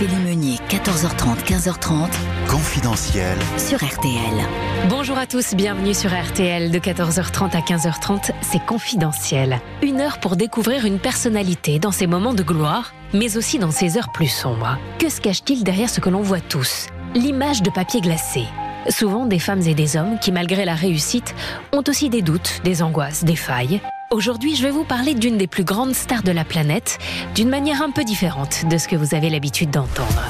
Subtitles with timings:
[0.00, 2.08] Ophélie Meunier, 14h30, 15h30.
[2.48, 3.36] Confidentiel.
[3.58, 4.48] Sur RTL.
[4.88, 9.60] Bonjour à tous, bienvenue sur RTL de 14h30 à 15h30, c'est confidentiel.
[9.82, 13.98] Une heure pour découvrir une personnalité dans ses moments de gloire, mais aussi dans ses
[13.98, 14.78] heures plus sombres.
[14.98, 16.86] Que se cache-t-il derrière ce que l'on voit tous?
[17.14, 18.44] L'image de papier glacé.
[18.88, 21.34] Souvent des femmes et des hommes qui, malgré la réussite,
[21.72, 23.82] ont aussi des doutes, des angoisses, des failles.
[24.12, 26.98] Aujourd'hui, je vais vous parler d'une des plus grandes stars de la planète,
[27.36, 30.24] d'une manière un peu différente de ce que vous avez l'habitude d'entendre.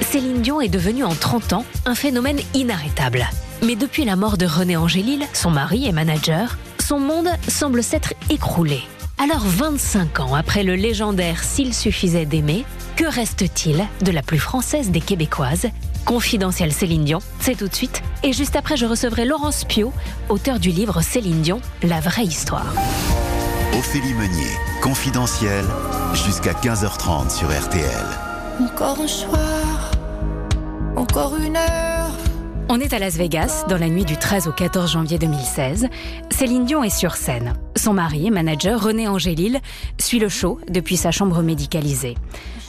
[0.00, 3.24] Céline Dion est devenue en 30 ans un phénomène inarrêtable.
[3.64, 8.12] Mais depuis la mort de René Angélil, son mari et manager, son monde semble s'être
[8.28, 8.80] écroulé.
[9.22, 12.64] Alors 25 ans après le légendaire S'il suffisait d'aimer,
[12.96, 15.68] que reste-t-il de la plus française des Québécoises
[16.04, 18.02] Confidentiel Céline Dion, c'est tout de suite.
[18.24, 19.92] Et juste après, je recevrai Laurence Pio,
[20.28, 22.74] auteur du livre Céline Dion, La vraie histoire.
[23.78, 24.50] Ophélie Meunier,
[24.82, 25.64] confidentiel,
[26.14, 28.06] jusqu'à 15h30 sur RTL.
[28.60, 29.92] Encore un soir,
[30.96, 32.10] encore une heure.
[32.68, 35.88] On est à Las Vegas, dans la nuit du 13 au 14 janvier 2016.
[36.30, 37.54] Céline Dion est sur scène.
[37.76, 39.60] Son mari et manager, René Angélil,
[40.00, 42.16] suit le show depuis sa chambre médicalisée.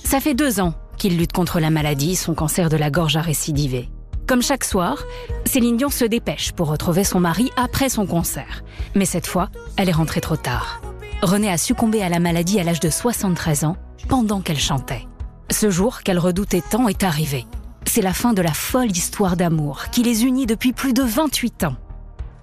[0.03, 3.21] Ça fait deux ans qu'il lutte contre la maladie, son cancer de la gorge a
[3.21, 3.89] récidivé.
[4.27, 5.03] Comme chaque soir,
[5.45, 8.63] Céline Dion se dépêche pour retrouver son mari après son concert.
[8.95, 10.81] Mais cette fois, elle est rentrée trop tard.
[11.21, 15.07] René a succombé à la maladie à l'âge de 73 ans, pendant qu'elle chantait.
[15.49, 17.45] Ce jour qu'elle redoutait tant est arrivé.
[17.85, 21.65] C'est la fin de la folle histoire d'amour qui les unit depuis plus de 28
[21.65, 21.75] ans.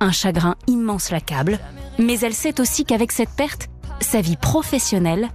[0.01, 1.59] Un chagrin immense l'accable,
[1.99, 3.69] mais elle sait aussi qu'avec cette perte,
[4.01, 5.29] sa vie professionnelle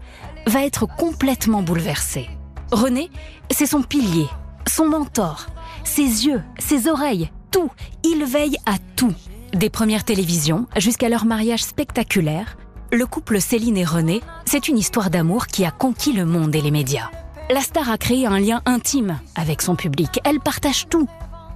[0.48, 2.30] va être complètement bouleversée.
[2.72, 3.10] René,
[3.52, 4.28] c'est son pilier,
[4.68, 5.48] son mentor,
[5.84, 7.72] ses yeux, ses oreilles, tout.
[8.04, 9.14] Il veille à tout.
[9.54, 12.58] Des premières télévisions jusqu'à leur mariage spectaculaire,
[12.92, 16.62] le couple Céline et René, c'est une histoire d'amour qui a conquis le monde et
[16.62, 17.10] les médias.
[17.50, 20.20] La star a créé un lien intime avec son public.
[20.24, 21.08] Elle partage tout.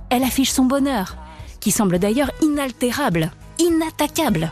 [0.10, 1.18] Elle affiche son bonheur,
[1.60, 4.52] qui semble d'ailleurs inaltérable, inattaquable.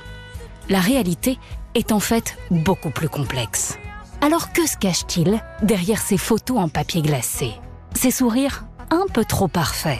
[0.69, 1.38] La réalité
[1.75, 3.78] est en fait beaucoup plus complexe.
[4.22, 7.51] Alors que se cache-t-il derrière ces photos en papier glacé?
[7.94, 10.00] Ces sourires un peu trop parfaits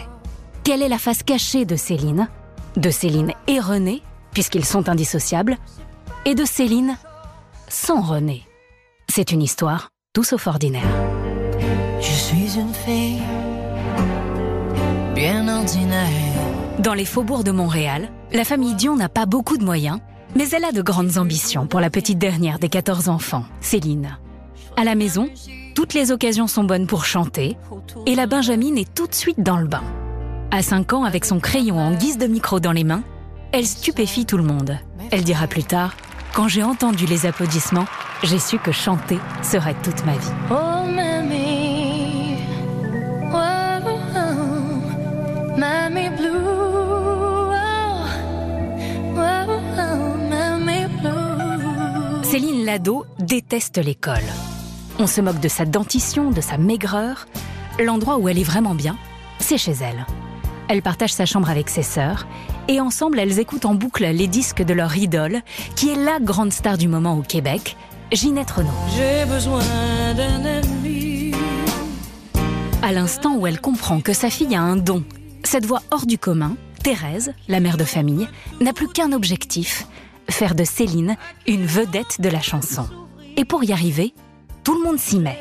[0.64, 2.28] Quelle est la face cachée de Céline?
[2.76, 4.02] De Céline et René,
[4.32, 5.58] puisqu'ils sont indissociables,
[6.26, 6.98] et de Céline
[7.70, 8.44] sans René
[9.10, 10.88] C'est une histoire tout sauf ordinaire.
[12.00, 13.22] Je suis une fille
[15.14, 16.08] bien ordinaire.
[16.80, 20.00] Dans les faubourgs de Montréal, la famille Dion n'a pas beaucoup de moyens,
[20.38, 24.20] mais elle a de grandes ambitions pour la petite dernière des 14 enfants, Céline.
[24.76, 25.30] À la maison,
[25.74, 27.58] toutes les occasions sont bonnes pour chanter,
[28.06, 29.82] et la Benjamine est tout de suite dans le bain.
[30.52, 33.04] À 5 ans, avec son crayon en guise de micro dans les mains,
[33.52, 34.78] elle stupéfie tout le monde.
[35.10, 35.96] Elle dira plus tard
[36.36, 37.88] Quand j'ai entendu les applaudissements,
[38.22, 40.77] j'ai su que chanter serait toute ma vie.
[52.68, 54.28] Lado déteste l'école.
[55.00, 57.26] On se moque de sa dentition, de sa maigreur.
[57.80, 58.98] L'endroit où elle est vraiment bien,
[59.40, 60.06] c'est chez elle.
[60.68, 62.28] Elle partage sa chambre avec ses sœurs
[62.68, 65.44] et ensemble elles écoutent en boucle les disques de leur idole,
[65.78, 67.78] qui est la grande star du moment au Québec,
[68.12, 68.70] Ginette Renault.
[68.98, 69.64] J'ai besoin
[70.18, 71.32] d'un ami.
[72.82, 75.06] À l'instant où elle comprend que sa fille a un don,
[75.46, 78.28] cette voix hors du commun, Thérèse, la mère de famille,
[78.60, 79.88] n'a plus qu'un objectif,
[80.30, 81.16] faire de Céline
[81.48, 82.88] une vedette de la chanson.
[83.36, 84.14] Et pour y arriver,
[84.64, 85.40] tout le monde s'y met.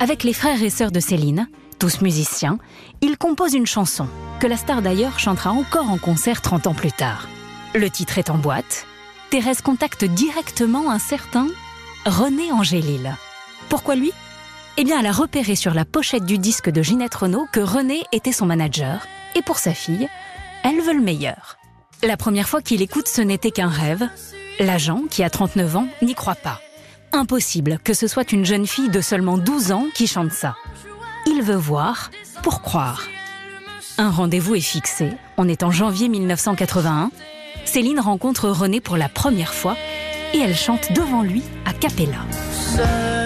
[0.00, 1.48] Avec les frères et sœurs de Céline,
[1.78, 2.58] tous musiciens,
[3.00, 4.08] ils composent une chanson,
[4.40, 7.28] que la star d'ailleurs chantera encore en concert 30 ans plus tard.
[7.74, 8.86] Le titre est en boîte.
[9.30, 11.46] Thérèse contacte directement un certain
[12.06, 13.14] René Angélil.
[13.68, 14.12] Pourquoi lui?
[14.78, 18.04] Eh bien, elle a repéré sur la pochette du disque de Ginette Renault que René
[18.12, 20.08] était son manager, et pour sa fille,
[20.64, 21.57] elle veut le meilleur.
[22.02, 24.08] La première fois qu'il écoute ce n'était qu'un rêve.
[24.60, 26.60] L'agent, qui a 39 ans, n'y croit pas.
[27.12, 30.54] Impossible que ce soit une jeune fille de seulement 12 ans qui chante ça.
[31.26, 32.10] Il veut voir
[32.44, 33.02] pour croire.
[33.98, 35.10] Un rendez-vous est fixé.
[35.38, 37.10] On est en janvier 1981.
[37.64, 39.76] Céline rencontre René pour la première fois
[40.34, 43.17] et elle chante devant lui à cappella.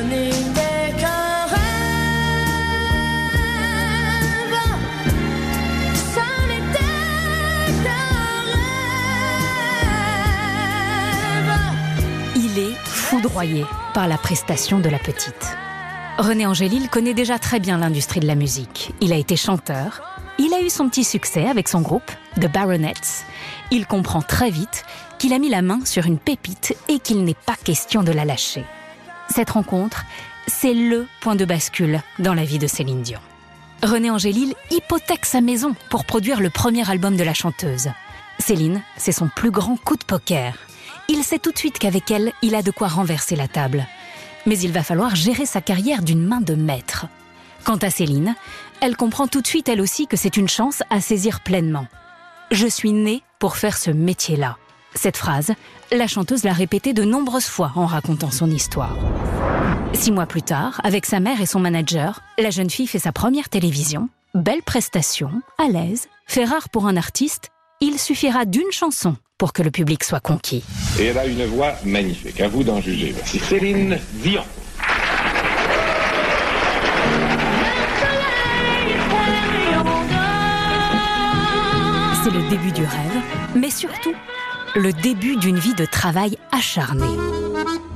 [13.22, 13.64] Foudroyé
[13.94, 15.56] par la prestation de la petite.
[16.18, 18.92] René Angélil connaît déjà très bien l'industrie de la musique.
[19.00, 20.02] Il a été chanteur,
[20.38, 22.10] il a eu son petit succès avec son groupe,
[22.40, 23.24] The Baronets.
[23.70, 24.84] Il comprend très vite
[25.20, 28.24] qu'il a mis la main sur une pépite et qu'il n'est pas question de la
[28.24, 28.64] lâcher.
[29.28, 30.04] Cette rencontre
[30.48, 33.20] c'est le point de bascule dans la vie de Céline Dion.
[33.84, 37.88] René Angélil hypothèque sa maison pour produire le premier album de la chanteuse.
[38.40, 40.54] Céline, c'est son plus grand coup de poker.
[41.08, 43.86] Il sait tout de suite qu'avec elle, il a de quoi renverser la table.
[44.46, 47.06] Mais il va falloir gérer sa carrière d'une main de maître.
[47.64, 48.34] Quant à Céline,
[48.80, 51.86] elle comprend tout de suite elle aussi que c'est une chance à saisir pleinement.
[52.50, 54.56] Je suis née pour faire ce métier-là.
[54.94, 55.52] Cette phrase,
[55.90, 58.96] la chanteuse l'a répétée de nombreuses fois en racontant son histoire.
[59.94, 63.12] Six mois plus tard, avec sa mère et son manager, la jeune fille fait sa
[63.12, 64.08] première télévision.
[64.34, 67.50] Belle prestation, à l'aise, fait rare pour un artiste,
[67.82, 70.62] il suffira d'une chanson pour que le public soit conquis.
[71.00, 72.40] Et elle a une voix magnifique.
[72.40, 73.10] À vous d'en juger.
[73.10, 74.44] Voici Céline Dion.
[82.22, 83.22] C'est le début du rêve,
[83.56, 84.14] mais surtout
[84.76, 87.04] le début d'une vie de travail acharné.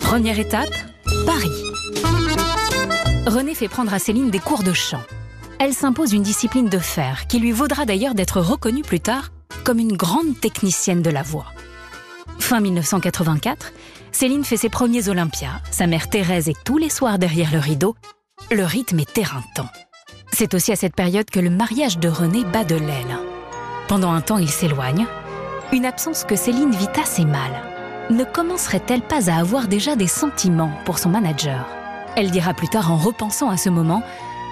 [0.01, 0.75] Première étape,
[1.25, 1.63] Paris.
[3.29, 5.03] René fait prendre à Céline des cours de chant.
[5.59, 9.31] Elle s'impose une discipline de fer qui lui vaudra d'ailleurs d'être reconnue plus tard
[9.65, 11.47] comme une grande technicienne de la voix.
[12.39, 13.73] Fin 1984,
[14.13, 15.61] Céline fait ses premiers Olympias.
[15.71, 17.97] Sa mère Thérèse est tous les soirs derrière le rideau.
[18.51, 19.69] Le rythme est éreintant.
[20.33, 23.19] C'est aussi à cette période que le mariage de René bat de l'aile.
[23.89, 25.07] Pendant un temps, il s'éloigne.
[25.73, 27.51] Une absence que Céline vit assez mal.
[28.11, 31.67] Ne commencerait-elle pas à avoir déjà des sentiments pour son manager?
[32.15, 34.03] Elle dira plus tard en repensant à ce moment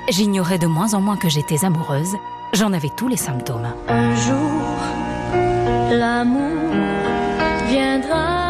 [0.09, 2.17] J'ignorais de moins en moins que j'étais amoureuse.
[2.53, 3.67] J'en avais tous les symptômes.
[3.89, 4.77] Un jour,
[5.91, 6.73] l'amour
[7.69, 8.45] viendra.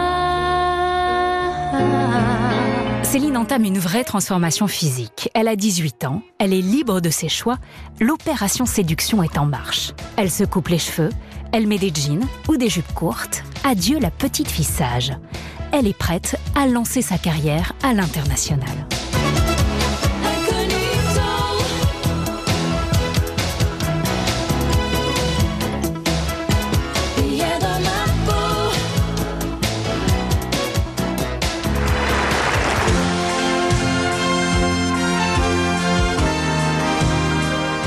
[3.05, 5.31] Céline entame une vraie transformation physique.
[5.35, 7.59] Elle a 18 ans, elle est libre de ses choix,
[8.01, 9.93] l'opération séduction est en marche.
[10.17, 11.11] Elle se coupe les cheveux,
[11.53, 13.45] elle met des jeans ou des jupes courtes.
[13.63, 15.13] Adieu la petite fille sage.
[15.71, 18.87] Elle est prête à lancer sa carrière à l'international.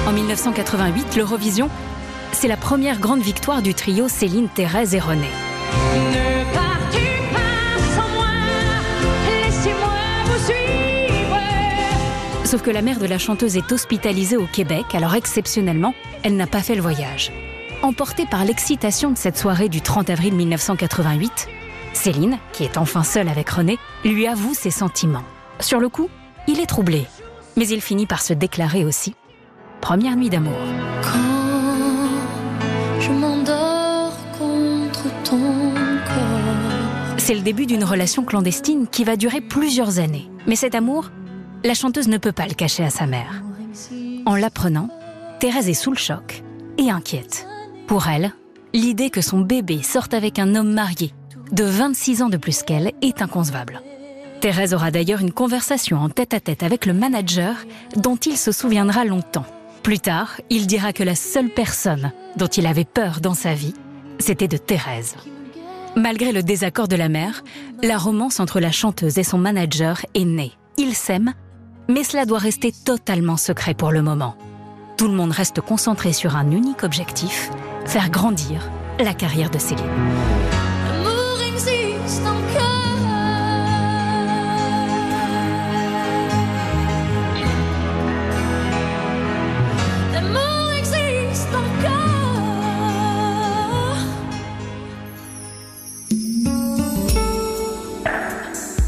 [0.07, 1.69] En 1988, l'Eurovision,
[2.31, 5.27] c'est la première grande victoire du trio Céline, Thérèse et René.
[5.97, 8.27] Ne pars-tu pas sans moi
[9.27, 9.89] Laissez-moi
[10.23, 11.37] vous suivre.
[12.45, 15.93] Sauf que la mère de la chanteuse est hospitalisée au Québec, alors exceptionnellement,
[16.23, 17.33] elle n'a pas fait le voyage.
[17.81, 21.49] Emportée par l'excitation de cette soirée du 30 avril 1988,
[21.91, 25.25] Céline, qui est enfin seule avec René, lui avoue ses sentiments.
[25.59, 26.09] Sur le coup,
[26.47, 27.07] il est troublé,
[27.57, 29.13] mais il finit par se déclarer aussi.
[29.81, 30.57] Première nuit d'amour.
[31.01, 35.39] Quand je m'endors contre ton
[36.05, 37.15] corps.
[37.17, 40.29] C'est le début d'une relation clandestine qui va durer plusieurs années.
[40.47, 41.11] Mais cet amour,
[41.63, 43.43] la chanteuse ne peut pas le cacher à sa mère.
[44.25, 44.89] En l'apprenant,
[45.39, 46.43] Thérèse est sous le choc
[46.77, 47.47] et inquiète.
[47.87, 48.33] Pour elle,
[48.73, 51.13] l'idée que son bébé sorte avec un homme marié
[51.51, 53.81] de 26 ans de plus qu'elle est inconcevable.
[54.41, 57.55] Thérèse aura d'ailleurs une conversation en tête-à-tête avec le manager
[57.95, 59.45] dont il se souviendra longtemps.
[59.83, 63.73] Plus tard, il dira que la seule personne dont il avait peur dans sa vie,
[64.19, 65.15] c'était de Thérèse.
[65.95, 67.43] Malgré le désaccord de la mère,
[67.81, 70.51] la romance entre la chanteuse et son manager est née.
[70.77, 71.33] Ils s'aiment,
[71.87, 74.35] mais cela doit rester totalement secret pour le moment.
[74.97, 77.49] Tout le monde reste concentré sur un unique objectif,
[77.85, 78.69] faire grandir
[78.99, 79.85] la carrière de Céline.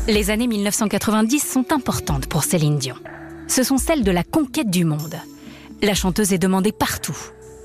[0.09, 2.95] Les années 1990 sont importantes pour Céline Dion.
[3.47, 5.15] Ce sont celles de la conquête du monde.
[5.83, 7.15] La chanteuse est demandée partout.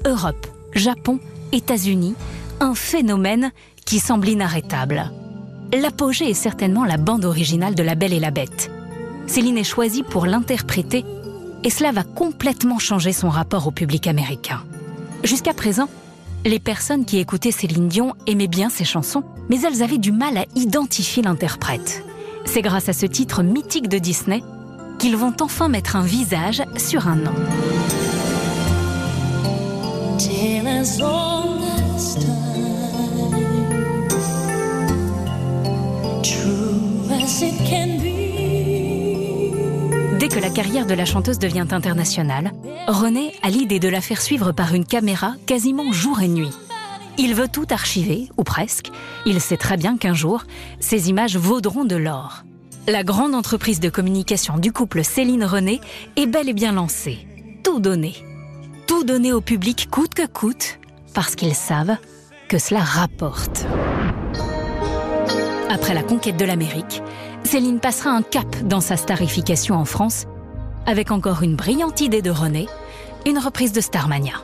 [0.04, 1.20] Europe, Japon,
[1.52, 2.14] États-Unis,
[2.60, 3.50] un phénomène
[3.86, 5.10] qui semble inarrêtable.
[5.72, 8.70] L'apogée est certainement la bande originale de La Belle et la Bête.
[9.26, 11.02] Céline est choisie pour l'interpréter
[11.62, 14.62] et cela va complètement changer son rapport au public américain.
[15.22, 15.88] Jusqu'à présent,
[16.44, 20.36] les personnes qui écoutaient Céline Dion aimaient bien ses chansons, mais elles avaient du mal
[20.36, 22.03] à identifier l'interprète.
[22.44, 24.42] C'est grâce à ce titre mythique de Disney
[24.98, 27.34] qu'ils vont enfin mettre un visage sur un nom.
[40.18, 42.52] Dès que la carrière de la chanteuse devient internationale,
[42.86, 46.50] René a l'idée de la faire suivre par une caméra quasiment jour et nuit.
[47.16, 48.90] Il veut tout archiver, ou presque.
[49.24, 50.44] Il sait très bien qu'un jour,
[50.80, 52.44] ces images vaudront de l'or.
[52.86, 55.80] la grande entreprise de communication du couple Céline-René
[56.16, 57.26] est bel et bien lancée.
[57.62, 58.14] Tout donner.
[58.86, 60.78] Tout donner au public coûte que coûte,
[61.14, 61.96] parce qu'ils savent
[62.48, 63.64] que cela rapporte.
[65.70, 67.02] Après la conquête de l'Amérique,
[67.42, 70.26] Céline passera un cap dans sa starification en France,
[70.84, 72.68] avec encore une brillante idée de René,
[73.24, 74.34] une reprise de Starmania.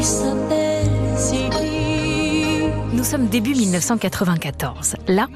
[0.00, 0.88] Il s'appelle
[1.18, 2.70] Ziggy.
[2.94, 4.94] Nous sommes début 1994.
[5.08, 5.26] Là,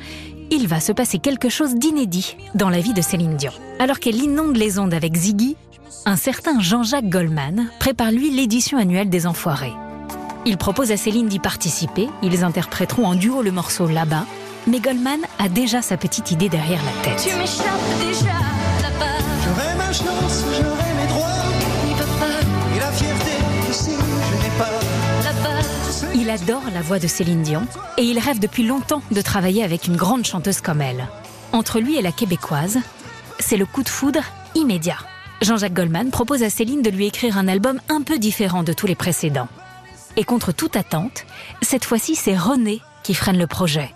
[0.50, 3.52] il va se passer quelque chose d'inédit dans la vie de Céline Dion.
[3.78, 5.58] Alors qu'elle inonde les ondes avec Ziggy,
[6.06, 9.74] un certain Jean-Jacques Goldman prépare lui l'édition annuelle des Enfoirés.
[10.46, 14.24] Il propose à Céline d'y participer, ils interpréteront en duo le morceau Là-bas,
[14.66, 17.22] mais Goldman a déjà sa petite idée derrière la tête.
[17.22, 18.32] Tu m'échappes déjà
[18.80, 19.18] là-bas.
[19.44, 20.83] J'aurai ma chance, j'aurai
[26.34, 27.64] adore la voix de Céline Dion
[27.96, 31.06] et il rêve depuis longtemps de travailler avec une grande chanteuse comme elle.
[31.52, 32.80] Entre lui et la québécoise,
[33.38, 34.24] c'est le coup de foudre
[34.56, 34.98] immédiat.
[35.42, 38.88] Jean-Jacques Goldman propose à Céline de lui écrire un album un peu différent de tous
[38.88, 39.46] les précédents.
[40.16, 41.24] Et contre toute attente,
[41.62, 43.94] cette fois-ci c'est René qui freine le projet.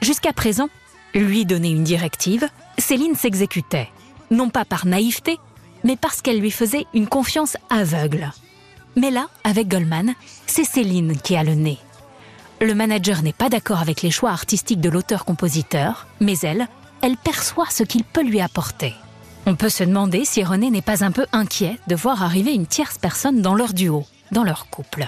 [0.00, 0.70] Jusqu'à présent,
[1.14, 3.90] lui donner une directive, Céline s'exécutait.
[4.30, 5.38] Non pas par naïveté,
[5.84, 8.32] mais parce qu'elle lui faisait une confiance aveugle.
[8.96, 10.14] Mais là, avec Goldman,
[10.46, 11.78] c'est Céline qui a le nez.
[12.60, 16.66] Le manager n'est pas d'accord avec les choix artistiques de l'auteur-compositeur, mais elle,
[17.02, 18.94] elle perçoit ce qu'il peut lui apporter.
[19.44, 22.66] On peut se demander si René n'est pas un peu inquiet de voir arriver une
[22.66, 25.06] tierce personne dans leur duo, dans leur couple.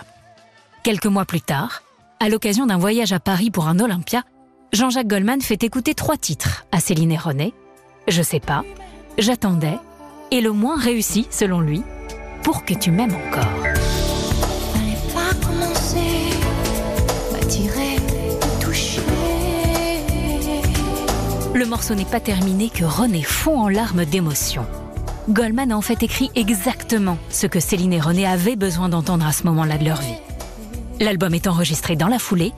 [0.83, 1.83] Quelques mois plus tard,
[2.21, 4.23] à l'occasion d'un voyage à Paris pour un Olympia,
[4.73, 7.55] Jean-Jacques Goldman fait écouter trois titres à Céline et René.
[8.07, 8.63] Je sais pas,
[9.19, 9.79] J'attendais,
[10.31, 11.83] et le moins réussi, selon lui,
[12.45, 13.58] Pour que tu m'aimes encore.
[21.59, 24.65] Le morceau n'est pas terminé que René fond en larmes d'émotion.
[25.29, 29.33] Goldman a en fait écrit exactement ce que Céline et René avaient besoin d'entendre à
[29.33, 30.21] ce moment-là de leur vie.
[31.01, 32.53] L'album est enregistré dans la foulée.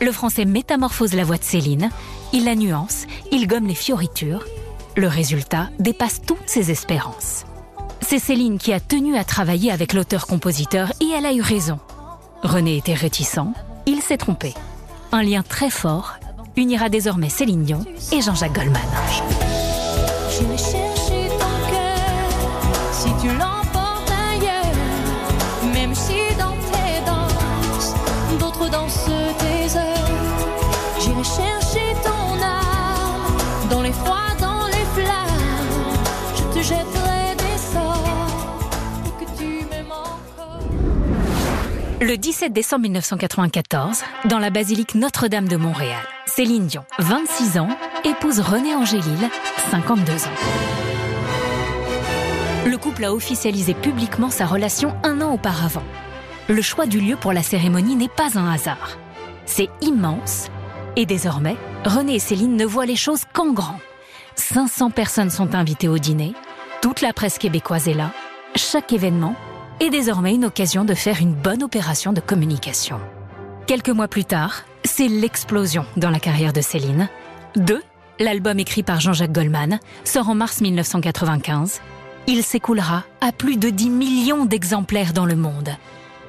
[0.00, 1.90] Le français métamorphose la voix de Céline,
[2.32, 4.44] il la nuance, il gomme les fioritures.
[4.96, 7.44] Le résultat dépasse toutes ses espérances.
[8.00, 11.78] C'est Céline qui a tenu à travailler avec l'auteur-compositeur et elle a eu raison.
[12.42, 13.52] René était réticent,
[13.86, 14.52] il s'est trompé.
[15.12, 16.16] Un lien très fort
[16.56, 18.80] unira désormais Céline Dion et Jean-Jacques Goldman.
[20.30, 25.72] J'irai chercher ton cœur si tu l'emportes ailleurs.
[25.72, 27.94] Même si dans tes danses,
[28.38, 30.10] d'autres dansent tes heures.
[31.00, 35.96] J'irai chercher ton âme dans les froids, dans les flammes.
[36.36, 38.68] Je te jetterai des sorts
[39.04, 40.60] pour que tu m'aimes encore.
[42.00, 46.02] Le 17 décembre 1994, dans la basilique Notre-Dame de Montréal,
[46.34, 47.68] Céline Dion, 26 ans,
[48.04, 49.28] épouse René Angélil,
[49.70, 50.30] 52 ans.
[52.64, 55.82] Le couple a officialisé publiquement sa relation un an auparavant.
[56.48, 58.96] Le choix du lieu pour la cérémonie n'est pas un hasard.
[59.44, 60.48] C'est immense.
[60.96, 63.78] Et désormais, René et Céline ne voient les choses qu'en grand.
[64.36, 66.32] 500 personnes sont invitées au dîner.
[66.80, 68.10] Toute la presse québécoise est là.
[68.56, 69.36] Chaque événement
[69.80, 73.00] est désormais une occasion de faire une bonne opération de communication.
[73.66, 74.62] Quelques mois plus tard,
[74.94, 77.08] c'est l'explosion dans la carrière de Céline.
[77.56, 77.82] 2.
[78.20, 81.80] L'album écrit par Jean-Jacques Goldman sort en mars 1995.
[82.26, 85.70] Il s'écoulera à plus de 10 millions d'exemplaires dans le monde.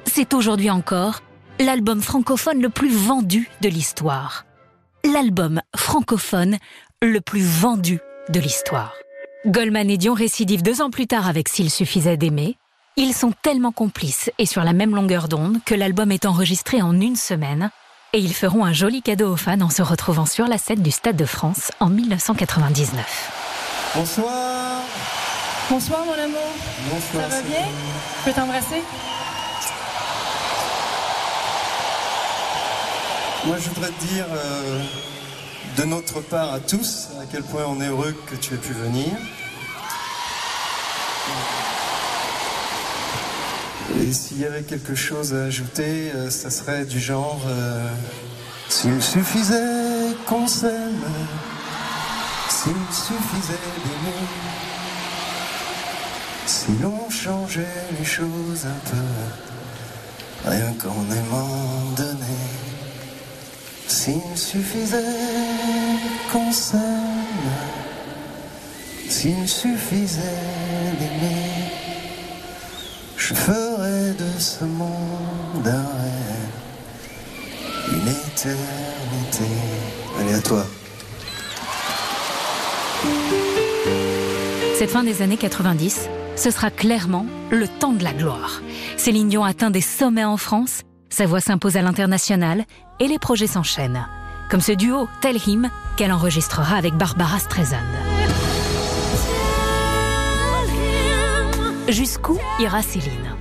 [0.06, 1.20] C'est aujourd'hui encore
[1.60, 4.46] l'album francophone le plus vendu de l'histoire.
[5.04, 6.56] L'album francophone
[7.02, 8.94] le plus vendu de l'histoire.
[9.44, 12.56] Goldman et Dion récidivent deux ans plus tard avec S'il suffisait d'aimer.
[12.96, 16.98] Ils sont tellement complices et sur la même longueur d'onde que l'album est enregistré en
[16.98, 17.70] une semaine
[18.14, 20.92] et ils feront un joli cadeau aux fans en se retrouvant sur la scène du
[20.92, 23.92] Stade de France en 1999.
[23.96, 24.82] Bonsoir.
[25.68, 26.38] Bonsoir mon amour.
[26.92, 27.28] Bonsoir.
[27.28, 27.66] Ça va bien?
[28.20, 28.82] Je peux t'embrasser?
[33.46, 34.80] Moi, je voudrais te dire euh,
[35.76, 38.74] de notre part à tous à quel point on est heureux que tu aies pu
[38.74, 39.08] venir.
[44.00, 47.88] Et s'il y avait quelque chose à ajouter, euh, ça serait du genre euh,
[48.68, 51.04] S'il suffisait qu'on s'aime,
[52.48, 53.52] s'il suffisait
[53.84, 54.26] d'aimer,
[56.46, 62.64] si l'on changeait les choses un peu, rien qu'en aimant donner.
[63.86, 64.98] S'il suffisait
[66.32, 66.80] qu'on s'aime,
[69.08, 70.20] s'il suffisait
[70.98, 71.43] d'aimer,
[73.26, 76.52] je ferai de ce monde un rêve,
[77.90, 79.44] une éternité.
[80.20, 80.66] Allez, à toi.
[84.78, 88.60] Cette fin des années 90, ce sera clairement le temps de la gloire.
[88.98, 92.66] Céline Dion atteint des sommets en France, sa voix s'impose à l'international
[93.00, 94.06] et les projets s'enchaînent.
[94.50, 97.76] Comme ce duo Tell Him qu'elle enregistrera avec Barbara Streisand.
[101.88, 103.36] Jusqu'où ira Céline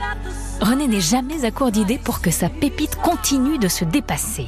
[0.59, 4.47] René n'est jamais à court d'idées pour que sa pépite continue de se dépasser.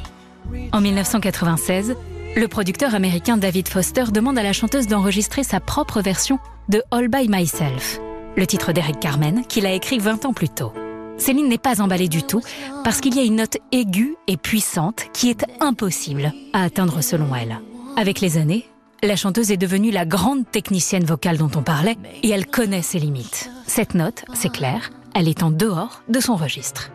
[0.72, 1.96] En 1996,
[2.36, 6.38] le producteur américain David Foster demande à la chanteuse d'enregistrer sa propre version
[6.68, 7.98] de All By Myself,
[8.36, 10.72] le titre d'Eric Carmen qu'il a écrit 20 ans plus tôt.
[11.16, 12.42] Céline n'est pas emballée du tout
[12.84, 17.34] parce qu'il y a une note aiguë et puissante qui est impossible à atteindre selon
[17.34, 17.58] elle.
[17.96, 18.66] Avec les années,
[19.02, 22.98] la chanteuse est devenue la grande technicienne vocale dont on parlait et elle connaît ses
[22.98, 23.50] limites.
[23.66, 26.90] Cette note, c'est clair, elle est en dehors de son registre.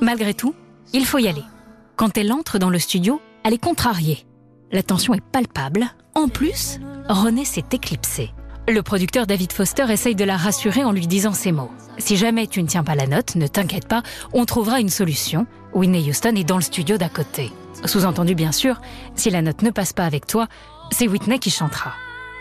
[0.00, 0.54] Malgré tout,
[0.92, 1.44] il faut y aller.
[1.96, 4.26] Quand elle entre dans le studio, elle est contrariée.
[4.72, 5.86] La tension est palpable.
[6.14, 6.78] En plus,
[7.08, 8.30] René s'est éclipsé.
[8.68, 11.70] Le producteur David Foster essaye de la rassurer en lui disant ces mots.
[11.96, 14.02] Si jamais tu ne tiens pas la note, ne t'inquiète pas,
[14.34, 15.46] on trouvera une solution.
[15.72, 17.50] Whitney Houston est dans le studio d'à côté.
[17.84, 18.80] Sous-entendu bien sûr,
[19.14, 20.48] si la note ne passe pas avec toi,
[20.90, 21.92] c'est Whitney qui chantera.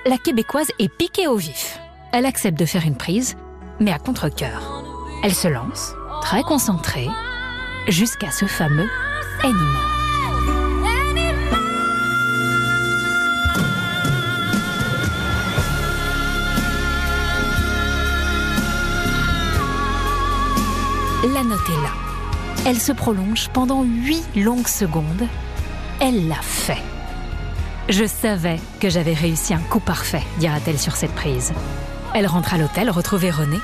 [0.06, 1.80] La québécoise est piquée au vif.
[2.12, 3.36] Elle accepte de faire une prise,
[3.80, 4.84] mais à contre-coeur.
[5.24, 7.08] Elle se lance, très concentrée,
[7.88, 8.90] jusqu'à ce fameux
[9.44, 9.98] Anymore.
[21.34, 21.92] La note est là.
[22.66, 25.28] Elle se prolonge pendant huit longues secondes.
[26.00, 26.82] Elle l'a fait.
[27.90, 31.54] Je savais que j'avais réussi un coup parfait, dira-t-elle sur cette prise.
[32.14, 33.58] Elle rentre à l'hôtel retrouver René.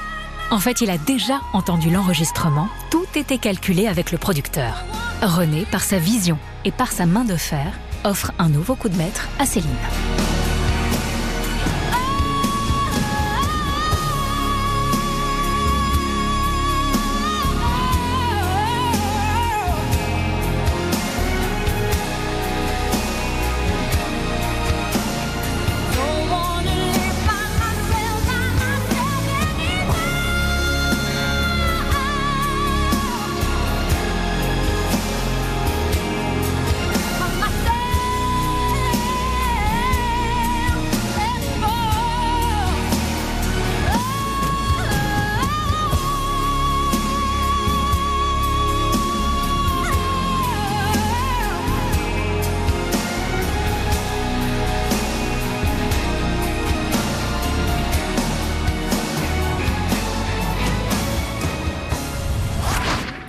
[0.50, 2.70] En fait, il a déjà entendu l'enregistrement.
[2.90, 4.86] Tout était calculé avec le producteur.
[5.22, 7.74] René, par sa vision et par sa main de fer,
[8.06, 9.70] offre un nouveau coup de maître à Céline.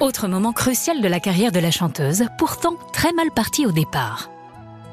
[0.05, 4.29] Autre moment crucial de la carrière de la chanteuse, pourtant très mal partie au départ.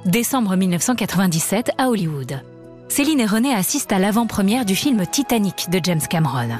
[0.06, 2.41] Décembre 1997 à Hollywood.
[2.88, 6.52] Céline et René assistent à l'avant-première du film Titanic de James Cameron.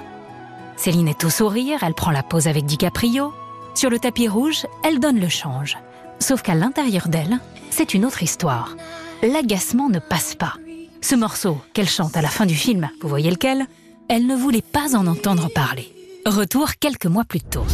[0.76, 3.34] Céline est au sourire, elle prend la pose avec DiCaprio.
[3.74, 5.78] Sur le tapis rouge, elle donne le change.
[6.20, 8.76] Sauf qu'à l'intérieur d'elle, c'est une autre histoire.
[9.24, 10.56] L'agacement ne passe pas.
[11.00, 13.66] Ce morceau qu'elle chante à la fin du film, vous voyez lequel?
[14.10, 15.88] Elle ne voulait pas en entendre parler.
[16.26, 17.66] Retour quelques mois plus tôt.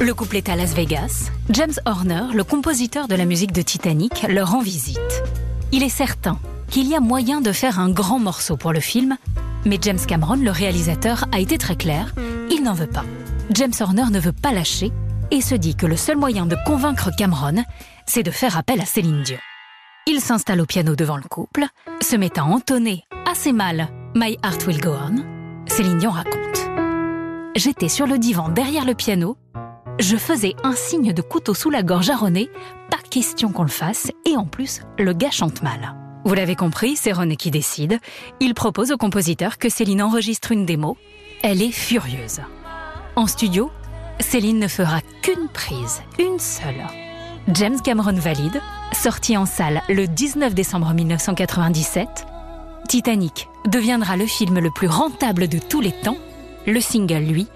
[0.00, 1.32] Le couple est à Las Vegas.
[1.50, 5.24] James Horner, le compositeur de la musique de Titanic, leur rend visite.
[5.72, 6.38] Il est certain
[6.70, 9.16] qu'il y a moyen de faire un grand morceau pour le film,
[9.64, 12.14] mais James Cameron, le réalisateur, a été très clair,
[12.48, 13.04] il n'en veut pas.
[13.50, 14.92] James Horner ne veut pas lâcher
[15.32, 17.64] et se dit que le seul moyen de convaincre Cameron,
[18.06, 19.38] c'est de faire appel à Céline Dion.
[20.06, 21.66] Il s'installe au piano devant le couple,
[22.00, 25.24] se met à entonner assez mal My Heart Will Go On.
[25.66, 26.70] Céline Dion raconte.
[27.56, 29.36] J'étais sur le divan derrière le piano
[29.98, 32.50] je faisais un signe de couteau sous la gorge à René,
[32.90, 35.94] pas question qu'on le fasse, et en plus, le gars chante mal.
[36.24, 37.98] Vous l'avez compris, c'est René qui décide.
[38.40, 40.96] Il propose au compositeur que Céline enregistre une démo.
[41.42, 42.40] Elle est furieuse.
[43.16, 43.70] En studio,
[44.20, 46.86] Céline ne fera qu'une prise, une seule.
[47.48, 48.60] James Cameron valide,
[48.92, 52.26] sorti en salle le 19 décembre 1997.
[52.88, 56.18] Titanic deviendra le film le plus rentable de tous les temps.
[56.66, 57.46] Le single, lui,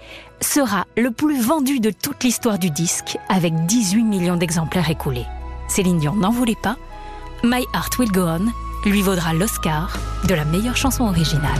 [0.43, 5.25] sera le plus vendu de toute l'histoire du disque avec 18 millions d'exemplaires écoulés.
[5.67, 6.77] Céline Dion n'en voulait pas.
[7.43, 8.51] My Heart Will Go On
[8.89, 11.59] lui vaudra l'Oscar de la meilleure chanson originale.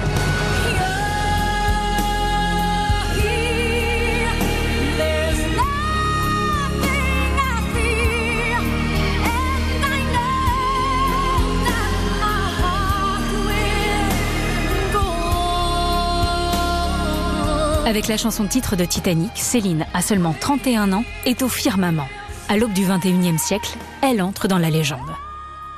[17.85, 22.07] Avec la chanson titre de Titanic, Céline, à seulement 31 ans, est au firmament.
[22.47, 24.99] À l'aube du 21e siècle, elle entre dans la légende.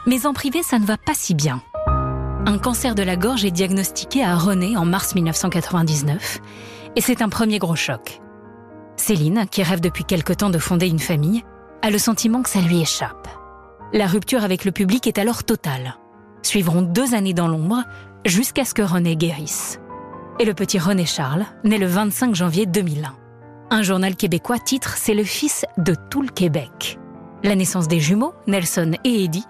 [0.06, 1.63] Mais en privé, ça ne va pas si bien.
[2.46, 6.41] un cancer de la gorge est diagnostiqué à René en mars 1999
[6.96, 8.22] et c'est un premier gros choc.
[8.98, 11.44] Céline, qui rêve depuis quelque temps de fonder une famille,
[11.82, 13.28] a le sentiment que ça lui échappe.
[13.94, 15.96] La rupture avec le public est alors totale.
[16.44, 17.82] Suivront deux années dans l'ombre
[18.26, 19.80] jusqu'à ce que René guérisse.
[20.38, 23.15] Et le petit René Charles naît le 25 janvier 2001.
[23.69, 27.00] Un journal québécois titre C'est le fils de tout le Québec.
[27.43, 29.45] La naissance des jumeaux, Nelson et Eddie,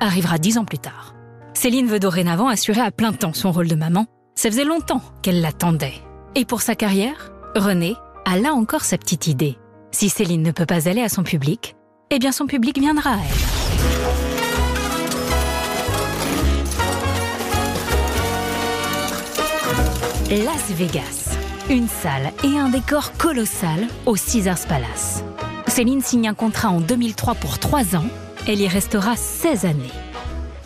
[0.00, 1.14] arrivera dix ans plus tard.
[1.52, 4.06] Céline veut dorénavant assurer à plein temps son rôle de maman.
[4.34, 6.00] Ça faisait longtemps qu'elle l'attendait.
[6.34, 9.58] Et pour sa carrière, René a là encore sa petite idée.
[9.90, 11.76] Si Céline ne peut pas aller à son public,
[12.10, 14.11] eh bien son public viendra à elle.
[20.38, 21.36] Las Vegas.
[21.68, 25.22] Une salle et un décor colossal au Caesars Palace.
[25.66, 28.06] Céline signe un contrat en 2003 pour 3 ans.
[28.48, 29.92] Elle y restera 16 années.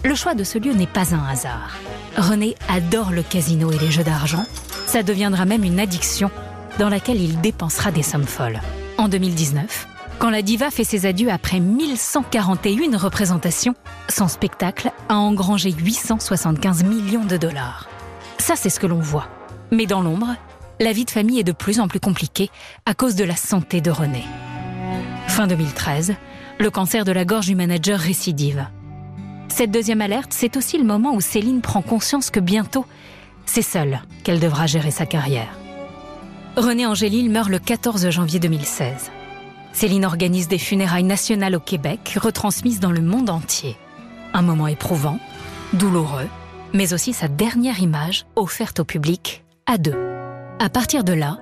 [0.04, 1.78] Le choix de ce lieu n'est pas un hasard.
[2.16, 4.46] René adore le casino et les jeux d'argent.
[4.86, 6.30] Ça deviendra même une addiction
[6.78, 8.60] dans laquelle il dépensera des sommes folles.
[8.98, 9.88] En 2019,
[10.20, 13.74] quand la diva fait ses adieux après 1141 représentations,
[14.08, 17.88] son spectacle a engrangé 875 millions de dollars.
[18.38, 19.26] Ça, c'est ce que l'on voit.
[19.70, 20.36] Mais dans l'ombre,
[20.80, 22.50] la vie de famille est de plus en plus compliquée
[22.84, 24.24] à cause de la santé de René.
[25.28, 26.14] Fin 2013,
[26.58, 28.66] le cancer de la gorge du manager récidive.
[29.48, 32.86] Cette deuxième alerte, c'est aussi le moment où Céline prend conscience que bientôt,
[33.44, 35.58] c'est seule qu'elle devra gérer sa carrière.
[36.56, 39.10] René Angélil meurt le 14 janvier 2016.
[39.72, 43.76] Céline organise des funérailles nationales au Québec, retransmises dans le monde entier.
[44.32, 45.18] Un moment éprouvant,
[45.74, 46.28] douloureux,
[46.72, 49.96] mais aussi sa dernière image offerte au public à deux.
[50.60, 51.38] À partir de là,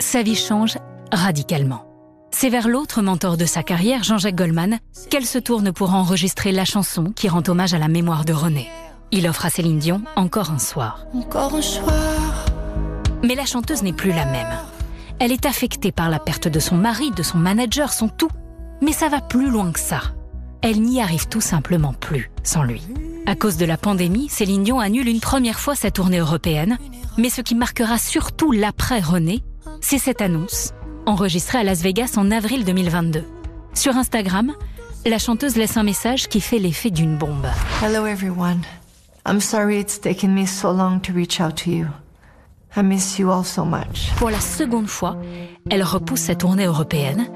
[0.00, 0.76] sa vie change
[1.12, 1.84] radicalement.
[2.32, 4.78] C'est vers l'autre mentor de sa carrière, Jean-Jacques Goldman,
[5.08, 8.68] qu'elle se tourne pour enregistrer la chanson qui rend hommage à la mémoire de René.
[9.12, 11.06] Il offre à Céline Dion encore un soir.
[11.14, 12.44] Encore un soir.
[13.22, 14.50] Mais la chanteuse n'est plus la même.
[15.18, 18.30] Elle est affectée par la perte de son mari, de son manager, son tout.
[18.80, 20.00] Mais ça va plus loin que ça.
[20.62, 22.82] Elle n'y arrive tout simplement plus sans lui.
[23.26, 26.78] À cause de la pandémie, Céline Dion annule une première fois sa tournée européenne.
[27.18, 29.42] Mais ce qui marquera surtout l'après René,
[29.80, 30.72] c'est cette annonce,
[31.06, 33.24] enregistrée à Las Vegas en avril 2022.
[33.74, 34.52] Sur Instagram,
[35.06, 37.46] la chanteuse laisse un message qui fait l'effet d'une bombe.
[37.82, 38.60] Hello, everyone.
[39.26, 41.86] I'm sorry it's taken me so long to reach out to you.
[42.76, 44.12] I miss you all so much.
[44.16, 45.16] Pour la seconde fois,
[45.70, 47.26] elle repousse sa tournée européenne.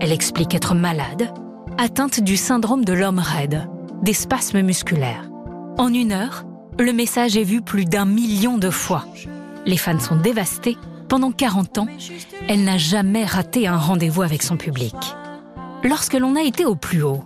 [0.00, 1.32] Elle explique être malade,
[1.78, 3.68] atteinte du syndrome de l'homme raide,
[4.02, 5.30] des spasmes musculaires.
[5.78, 6.44] En une heure,
[6.82, 9.06] le message est vu plus d'un million de fois.
[9.66, 10.76] Les fans sont dévastés.
[11.08, 11.86] Pendant 40 ans,
[12.48, 14.94] elle n'a jamais raté un rendez-vous avec son public.
[15.84, 17.24] Lorsque l'on a été au plus haut,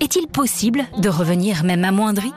[0.00, 2.32] est-il possible de revenir même amoindri?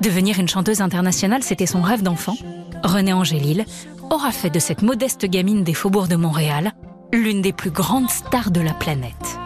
[0.00, 2.36] Devenir une chanteuse internationale, c'était son rêve d'enfant.
[2.84, 3.66] René Angélil
[4.10, 6.72] aura fait de cette modeste gamine des faubourgs de Montréal
[7.12, 9.38] l'une des plus grandes stars de la planète.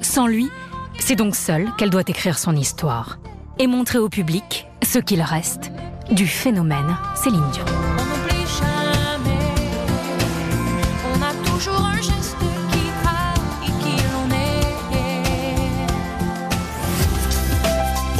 [0.00, 0.48] Sans lui,
[0.98, 3.18] c'est donc seule qu'elle doit écrire son histoire
[3.58, 5.70] et montrer au public ce qu'il reste
[6.10, 7.64] du phénomène Céline Dion.
[7.66, 9.38] On n'oublie jamais.
[11.14, 12.36] On a toujours un geste
[12.72, 14.66] qui trahit qui l'on est.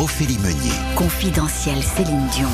[0.02, 0.72] Ophélie Meunier.
[0.94, 2.48] Confidentiel Céline Dion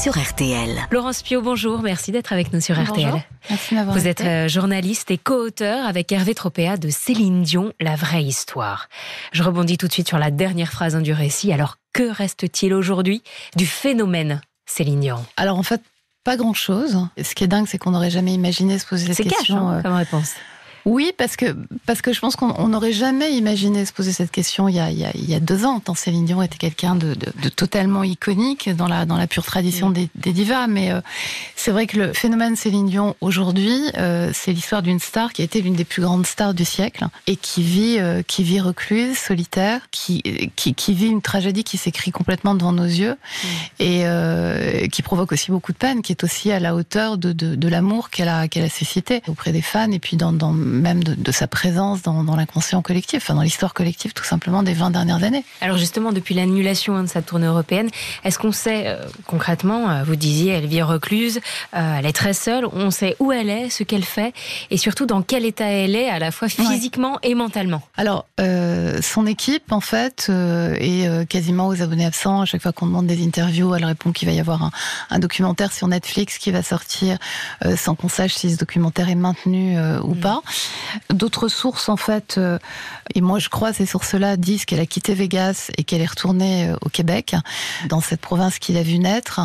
[0.00, 0.86] sur RTL.
[0.92, 3.06] Laurence Pio, bonjour, merci d'être avec nous sur RTL.
[3.06, 3.20] Bonjour.
[3.50, 7.72] Merci de m'avoir Vous êtes euh, journaliste et co-auteur avec Hervé Tropéa de Céline Dion,
[7.80, 8.88] La vraie histoire.
[9.32, 11.52] Je rebondis tout de suite sur la dernière phrase hein, du récit.
[11.52, 13.22] Alors, que reste-t-il aujourd'hui
[13.56, 15.24] du phénomène Céline Dion?
[15.36, 15.82] Alors en fait,
[16.22, 16.98] pas grand-chose.
[17.20, 19.68] Ce qui est dingue, c'est qu'on n'aurait jamais imaginé se poser C'est cette cash question.
[19.68, 20.34] hein, euh, comme réponse.
[20.88, 24.30] Oui, parce que, parce que je pense qu'on on n'aurait jamais imaginé se poser cette
[24.30, 26.40] question il y a, il y a, il y a deux ans, tant Céline Dion
[26.40, 30.32] était quelqu'un de, de, de totalement iconique dans la, dans la pure tradition des, des
[30.32, 30.66] divas.
[30.66, 31.02] Mais euh,
[31.56, 35.44] c'est vrai que le phénomène Céline Dion aujourd'hui, euh, c'est l'histoire d'une star qui a
[35.44, 39.18] été l'une des plus grandes stars du siècle et qui vit, euh, qui vit recluse,
[39.18, 40.22] solitaire, qui,
[40.56, 43.16] qui, qui vit une tragédie qui s'écrit complètement devant nos yeux
[43.78, 47.32] et euh, qui provoque aussi beaucoup de peine, qui est aussi à la hauteur de,
[47.32, 50.54] de, de l'amour qu'elle a, qu'elle a suscité auprès des fans et puis dans, dans
[50.78, 54.62] même de, de sa présence dans, dans l'inconscient collectif, enfin dans l'histoire collective tout simplement
[54.62, 55.44] des 20 dernières années.
[55.60, 57.90] Alors justement, depuis l'annulation hein, de sa tournée européenne,
[58.24, 61.40] est-ce qu'on sait euh, concrètement, euh, vous disiez, elle vit recluse,
[61.74, 64.34] euh, elle est très seule, on sait où elle est, ce qu'elle fait,
[64.70, 69.00] et surtout dans quel état elle est, à la fois physiquement et mentalement Alors, euh,
[69.02, 72.42] son équipe, en fait, est quasiment aux abonnés absents.
[72.42, 74.70] À chaque fois qu'on demande des interviews, elle répond qu'il va y avoir un,
[75.10, 77.18] un documentaire sur Netflix qui va sortir
[77.76, 80.42] sans qu'on sache si ce documentaire est maintenu ou pas.
[81.10, 82.58] D'autres sources, en fait, euh,
[83.14, 86.68] et moi je crois ces sources-là, disent qu'elle a quitté Vegas et qu'elle est retournée
[86.68, 87.34] euh, au Québec,
[87.88, 89.40] dans cette province qu'il a vu naître,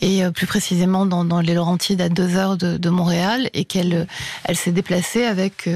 [0.00, 4.06] et plus précisément dans, dans les Laurentides à deux heures de, de Montréal, et qu'elle
[4.44, 5.68] elle s'est déplacée avec,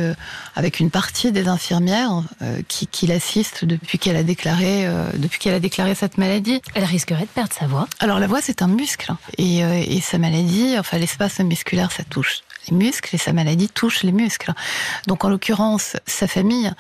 [0.55, 2.23] avec une partie des infirmières
[2.69, 6.61] qui, qui l'assistent depuis qu'elle a déclaré depuis qu'elle a déclaré cette maladie.
[6.75, 7.87] Elle risquerait de perdre sa voix.
[8.01, 12.41] Alors la voix c'est un muscle et, et sa maladie, enfin l'espace musculaire, ça touche
[12.69, 14.53] les muscles et sa maladie touche les muscles.
[15.07, 16.73] Donc en l'occurrence, sa famille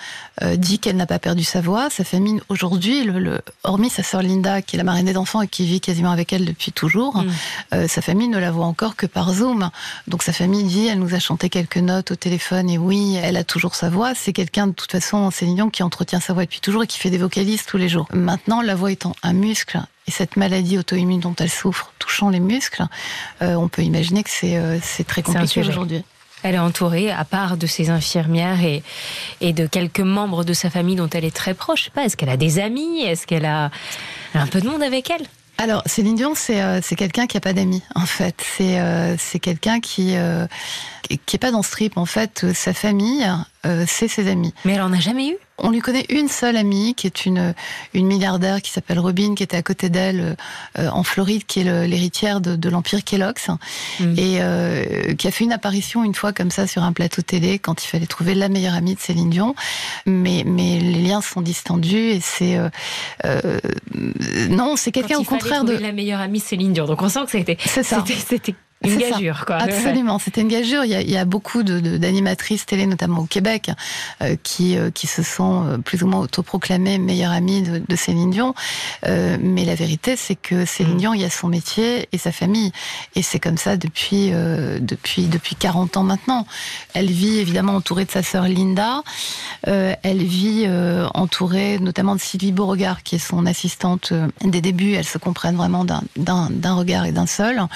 [0.42, 1.90] euh, dit qu'elle n'a pas perdu sa voix.
[1.90, 5.49] Sa famille aujourd'hui, le, hormis sa sœur Linda, qui est la marraine des enfants et
[5.49, 7.31] qui vit quasiment avec elle depuis toujours, mm.
[7.75, 9.70] euh, sa famille ne la voit encore que par Zoom.
[10.07, 13.37] Donc sa famille dit, elle nous a chanté quelques notes au téléphone et oui, elle
[13.37, 14.14] a toujours sa voix.
[14.14, 16.99] C'est quelqu'un de toute façon, Céline Dion, qui entretient sa voix depuis toujours et qui
[16.99, 18.09] fait des vocalises tous les jours.
[18.12, 22.40] Maintenant, la voix étant un muscle et cette maladie auto-immune dont elle souffre, touchant les
[22.40, 22.85] muscles,
[23.42, 26.05] euh, on peut imaginer que c'est euh, très compliqué aujourd'hui.
[26.42, 28.83] Elle est entourée, à part de ses infirmières et,
[29.40, 31.81] et de quelques membres de sa famille dont elle est très proche.
[31.81, 33.03] Je sais pas, est-ce qu'elle a des amis?
[33.03, 33.71] Est-ce qu'elle a
[34.35, 35.27] un peu de monde avec elle?
[35.59, 38.45] Alors, Céline Dion, c'est euh, quelqu'un qui a pas d'amis, en fait.
[38.57, 40.47] C'est euh, quelqu'un qui euh,
[41.25, 41.97] qui est pas dans ce trip.
[41.97, 43.27] En fait, sa famille,
[43.87, 44.53] c'est ses amis.
[44.64, 45.37] Mais elle en a jamais eu?
[45.59, 47.55] On lui connaît une seule amie qui est une,
[47.95, 50.37] une milliardaire qui s'appelle Robin, qui était à côté d'elle
[50.79, 53.49] euh, en Floride, qui est l'héritière de, de l'empire Kellogg's,
[54.01, 54.14] mm.
[54.19, 57.59] et euh, qui a fait une apparition une fois comme ça sur un plateau télé
[57.59, 59.55] quand il fallait trouver la meilleure amie de Céline Dion.
[60.05, 62.69] Mais, mais les liens sont distendus et c'est euh,
[63.25, 63.59] euh
[64.51, 66.87] non, c'est quelqu'un au contraire de la meilleure amie de Céline Dion.
[66.87, 69.56] Donc on sent que c'était c'était une gageure, quoi.
[69.56, 70.84] Absolument, c'était une gageure.
[70.84, 73.70] Il y a, il y a beaucoup d'animatrices de, télé, notamment au Québec,
[74.22, 77.96] euh, qui, euh, qui se sont euh, plus ou moins autoproclamées meilleures amies de, de
[77.96, 78.54] Céline Dion.
[79.06, 80.98] Euh, mais la vérité, c'est que Céline mm.
[80.98, 82.70] Dion, il y a son métier et sa famille.
[83.14, 84.30] Et c'est comme ça depuis,
[84.80, 86.46] depuis, depuis 40 ans maintenant.
[86.94, 89.02] Elle vit évidemment entourée de sa sœur Linda.
[89.64, 90.68] elle vit
[91.14, 94.12] entourée notamment de Sylvie Beauregard, qui est son assistante
[94.42, 94.94] des débuts.
[94.94, 97.66] Elles se comprennent vraiment d'un regard et d'un seul.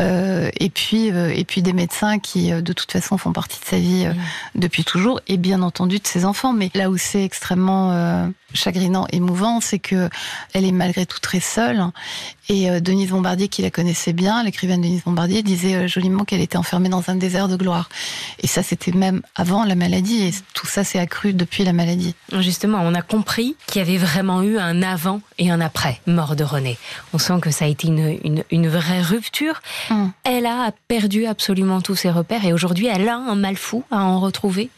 [0.00, 3.60] Euh, et puis euh, et puis des médecins qui euh, de toute façon font partie
[3.60, 4.06] de sa vie
[4.54, 6.52] depuis toujours et bien entendu de ses enfants.
[6.52, 10.08] Mais là où c'est extrêmement chagrinant, émouvant, c'est que
[10.52, 11.84] elle est malgré tout très seule.
[12.48, 16.88] Et Denise Bombardier, qui la connaissait bien, l'écrivaine Denise Bombardier, disait joliment qu'elle était enfermée
[16.88, 17.88] dans un désert de gloire.
[18.40, 20.22] Et ça, c'était même avant la maladie.
[20.22, 22.14] Et tout ça s'est accru depuis la maladie.
[22.40, 26.36] Justement, on a compris qu'il y avait vraiment eu un avant et un après mort
[26.36, 26.78] de René.
[27.12, 29.60] On sent que ça a été une, une, une vraie rupture.
[29.90, 33.84] Hum elle a perdu absolument tous ses repères et aujourd'hui elle a un mal fou
[33.90, 34.70] à en retrouver,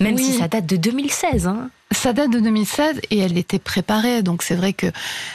[0.00, 1.46] même si ça date de 2016.
[1.46, 1.70] Hein.
[1.92, 4.22] Ça date de 2016 et elle était préparée.
[4.22, 4.88] Donc c'est vrai que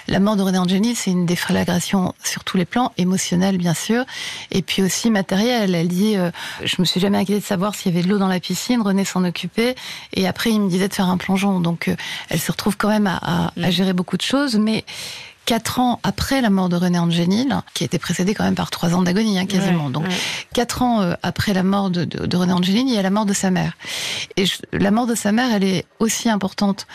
[0.08, 4.04] la mort de René Angeli, c'est une déflagration sur tous les plans, émotionnel bien sûr,
[4.52, 5.74] et puis aussi matériel.
[5.74, 6.30] Elle dit, euh,
[6.64, 8.82] je me suis jamais inquiétée de savoir s'il y avait de l'eau dans la piscine.
[8.82, 9.76] René s'en occupait
[10.14, 11.62] et après il me disait de faire un plongeon.
[11.62, 11.96] Donc euh,
[12.30, 13.72] elle se retrouve quand même à, à, à mm.
[13.72, 14.84] gérer beaucoup de choses, mais
[15.46, 18.70] quatre ans après la mort de René Angénil, qui a été précédée quand même par
[18.70, 19.90] trois ans d'agonie, hein, quasiment.
[19.90, 20.06] Donc,
[20.54, 23.10] quatre ans euh, après la mort de, de, de, René Angénil, il y a la
[23.10, 23.74] mort de sa mère.
[24.38, 26.88] Et la mort de sa mère, elle est aussi importante,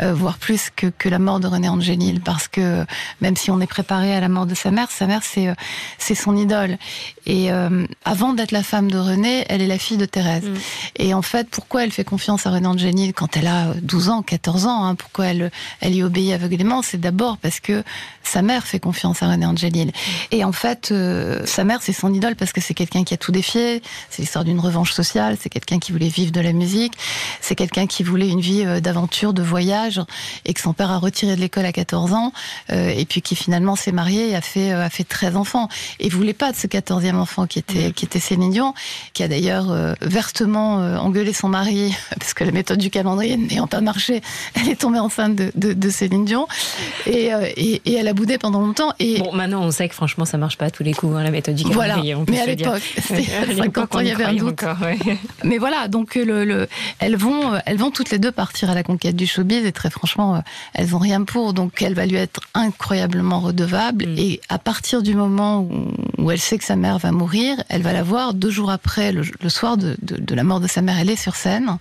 [0.00, 2.84] euh, voire plus que, que la mort de René Angénil, parce que
[3.20, 5.54] même si on est préparé à la mort de sa mère, sa mère, c'est euh,
[5.98, 6.78] c'est son idole.
[7.26, 10.44] Et euh, avant d'être la femme de René, elle est la fille de Thérèse.
[10.44, 10.54] Mm.
[10.96, 14.22] Et en fait, pourquoi elle fait confiance à René Angénil quand elle a 12 ans,
[14.22, 17.82] 14 ans hein, Pourquoi elle, elle y obéit aveuglément C'est d'abord parce que
[18.24, 19.92] sa mère fait confiance à René Angélil.
[20.32, 23.16] Et en fait, euh, sa mère, c'est son idole parce que c'est quelqu'un qui a
[23.16, 23.82] tout défié.
[24.10, 25.36] C'est l'histoire d'une revanche sociale.
[25.40, 26.94] C'est quelqu'un qui voulait vivre de la musique.
[27.40, 30.00] C'est quelqu'un qui voulait une vie euh, d'aventure, de voyage,
[30.44, 32.32] et que son père a retiré de l'école à 14 ans,
[32.72, 35.68] euh, et puis qui finalement s'est marié et a fait a fait 13 enfants.
[36.00, 38.74] Et voulait pas de ce 14e enfant qui était qui était Céline Dion,
[39.12, 43.80] qui a d'ailleurs vertement engueulé son mari parce que la méthode du calendrier n'ayant pas
[43.80, 44.22] marché,
[44.54, 46.46] elle est tombée enceinte de, de, de Céline Dion.
[47.06, 48.92] Et, et, et elle a boudé pendant longtemps.
[48.98, 51.22] Et bon, maintenant on sait que franchement ça marche pas à tous les coups, hein,
[51.22, 51.64] la méthode du.
[51.64, 51.98] Voilà.
[52.28, 52.82] Mais à l'époque,
[53.90, 54.62] quand il y avait un doute.
[54.62, 54.98] Encore, ouais.
[55.44, 56.68] Mais voilà, donc le, le,
[56.98, 59.90] elles vont, elles vont toutes les deux partir à la conquête du showbiz et très
[59.90, 60.42] franchement,
[60.72, 61.52] elles ont rien pour.
[61.52, 64.06] Donc elle va lui être incroyablement redevable.
[64.06, 64.18] Mm.
[64.18, 67.82] Et à partir du moment où, où, elle sait que sa mère va mourir, elle
[67.82, 70.68] va la voir deux jours après, le, le soir de, de, de la mort de
[70.68, 70.98] sa mère.
[70.98, 71.78] Elle est sur scène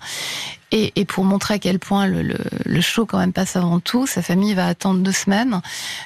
[0.74, 3.80] et, et, pour montrer à quel point le, le, le, show quand même passe avant
[3.80, 5.62] tout, sa famille va attendre deux semaines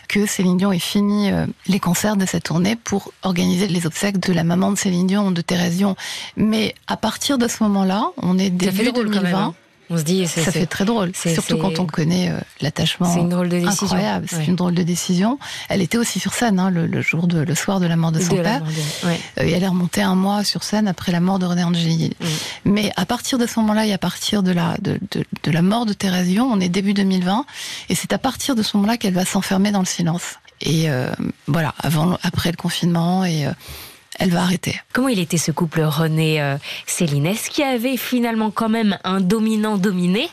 [0.09, 4.19] que Céline Dion ait fini euh, les concerts de sa tournée pour organiser les obsèques
[4.19, 5.95] de la maman de Céline Dion, de Thérèse Dion.
[6.35, 9.55] Mais à partir de ce moment-là, on est début 2020.
[9.89, 11.11] On se dit, ça fait très drôle.
[11.15, 13.11] Surtout quand on connaît euh, l'attachement.
[13.11, 13.85] C'est une drôle de décision.
[13.85, 14.27] Incroyable.
[14.29, 15.39] C'est une drôle de décision.
[15.69, 18.19] Elle était aussi sur scène hein, le, jour de, le soir de la mort de
[18.19, 18.61] son père.
[19.05, 22.13] Euh, et elle est remontée un mois sur scène après la mort de René Angélil.
[22.19, 22.25] Mm.
[22.65, 25.85] Mais à partir de ce moment-là et à partir de la de, de, la mort
[25.85, 27.45] de Thérèse Dion, on est début 2020,
[27.89, 30.35] et c'est à partir de ce moment-là qu'elle va s'enfermer dans le silence.
[30.61, 31.11] Et euh,
[31.47, 33.45] voilà, avant, après le confinement et
[34.19, 34.79] elle va arrêter.
[34.93, 40.29] Comment il était ce couple René-Céline Est-ce qu'il y avait finalement quand même un dominant-dominé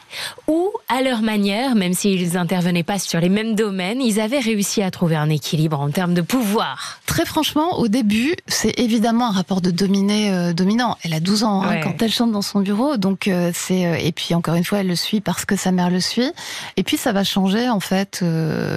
[0.49, 4.83] Ou, à leur manière, même s'ils n'intervenaient pas sur les mêmes domaines, ils avaient réussi
[4.83, 7.01] à trouver un équilibre en termes de pouvoir?
[7.07, 10.93] Très franchement, au début, c'est évidemment un rapport de dominé-dominant.
[10.93, 13.87] Euh, elle a 12 ans hein, quand elle chante dans son bureau, donc euh, c'est
[13.87, 16.33] euh, et puis encore une fois, elle le suit parce que sa mère le suit.
[16.77, 18.25] Et puis ça va changer en fait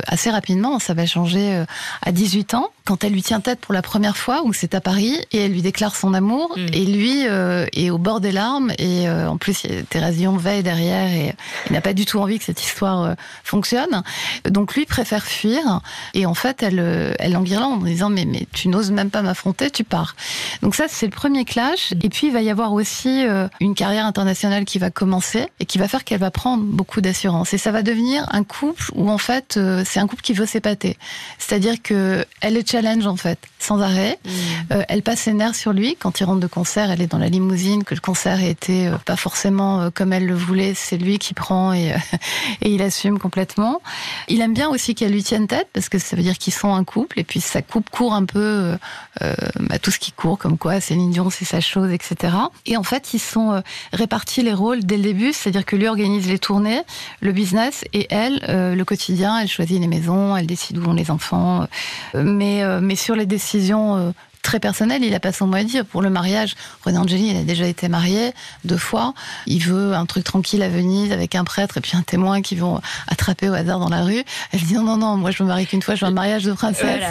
[0.08, 0.80] assez rapidement.
[0.80, 1.64] Ça va changer
[2.02, 4.80] à 18 ans quand elle lui tient tête pour la première fois, où c'est à
[4.80, 6.68] Paris, et elle lui déclare son amour, mm.
[6.72, 10.64] et lui euh, est au bord des larmes, et euh, en plus Thérèse Dion veille
[10.64, 11.36] derrière, et
[11.70, 14.04] il n'a pas du tout envie que cette histoire euh, fonctionne.
[14.50, 15.82] Donc lui préfère fuir,
[16.14, 19.70] et en fait elle, elle l'enguirlande en disant mais, mais tu n'oses même pas m'affronter,
[19.70, 20.16] tu pars.
[20.62, 23.26] Donc ça c'est le premier clash, et puis il va y avoir aussi
[23.60, 27.54] une carrière internationale qui va commencer, et qui va faire qu'elle va prendre beaucoup d'assurance,
[27.54, 30.98] et ça va devenir un couple où en fait c'est un couple qui veut s'épater.
[31.38, 34.20] C'est-à-dire que elle est challenge en fait, sans arrêt.
[34.24, 34.30] Mm.
[34.74, 36.92] Euh, elle passe ses nerfs sur lui quand il rentre de concert.
[36.92, 40.26] Elle est dans la limousine, que le concert était euh, pas forcément euh, comme elle
[40.26, 40.74] le voulait.
[40.76, 41.96] C'est lui qui prend et,
[42.62, 43.82] et il assume complètement.
[44.28, 46.74] Il aime bien aussi qu'elle lui tienne tête parce que ça veut dire qu'ils sont
[46.74, 48.78] un couple et puis sa coupe court un peu
[49.22, 52.34] euh, bah, tout ce qui court, comme quoi Céline Dion c'est sa chose, etc.
[52.66, 53.62] Et en fait ils sont
[53.92, 56.82] répartis les rôles dès le début, c'est-à-dire que lui organise les tournées,
[57.22, 59.40] le business et elle le quotidien.
[59.40, 61.68] Elle choisit les maisons, elle décide où vont les enfants.
[62.14, 64.12] mais mais sur les décisions euh,
[64.48, 65.86] très personnel, il a pas son mot à dire.
[65.86, 66.56] Pour le mariage,
[66.86, 68.32] René Angeli, il a déjà été marié
[68.64, 69.14] deux fois.
[69.46, 72.56] Il veut un truc tranquille à Venise avec un prêtre et puis un témoin qui
[72.56, 72.80] vont
[73.10, 74.24] attraper au hasard dans la rue.
[74.54, 76.46] Elle dit non, non, non, moi je me marie qu'une fois, je veux un mariage
[76.46, 77.02] de princesse.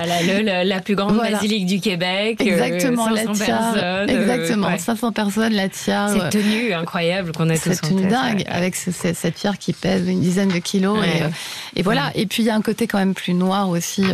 [0.65, 2.41] la, plus grande basilique du Québec.
[2.41, 4.09] Euh, Exactement, la tiare.
[4.09, 6.13] Exactement, 500 personnes, la tiare.
[6.13, 10.21] Cette tenue incroyable qu'on a tous Cette tenue dingue, avec cette tiare qui pèse une
[10.21, 11.05] dizaine de kilos.
[11.05, 11.29] Et, euh,
[11.77, 12.13] et, voilà.
[12.15, 14.05] Et puis il y a un côté quand même plus noir aussi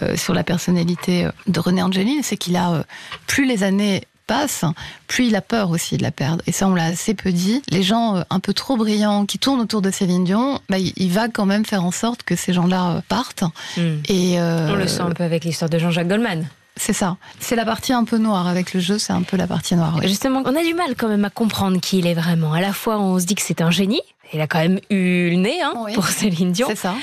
[0.00, 2.82] euh, sur la personnalité de René Angeli, c'est qu'il a euh,
[3.26, 4.64] plus les années passent,
[5.08, 6.42] plus il a peur aussi de la perdre.
[6.46, 7.62] Et ça, on l'a assez peu dit.
[7.68, 11.10] Les gens euh, un peu trop brillants qui tournent autour de Céline Dion, bah, il
[11.10, 13.44] va quand même faire en sorte que ces gens-là euh, partent.
[13.76, 13.98] Hmm.
[14.08, 16.48] Et On le sent un peu avec l'histoire de Jean-Jacques Goldman.
[16.76, 17.16] C'est ça.
[17.38, 20.00] C'est la partie un peu noire avec le jeu, c'est un peu la partie noire.
[20.02, 22.52] Justement, on a du mal quand même à comprendre qui il est vraiment.
[22.52, 24.00] À la fois, on se dit que c'est un génie.
[24.32, 26.66] Il a quand même eu le nez hein, pour Céline Dion.
[26.70, 26.94] C'est ça.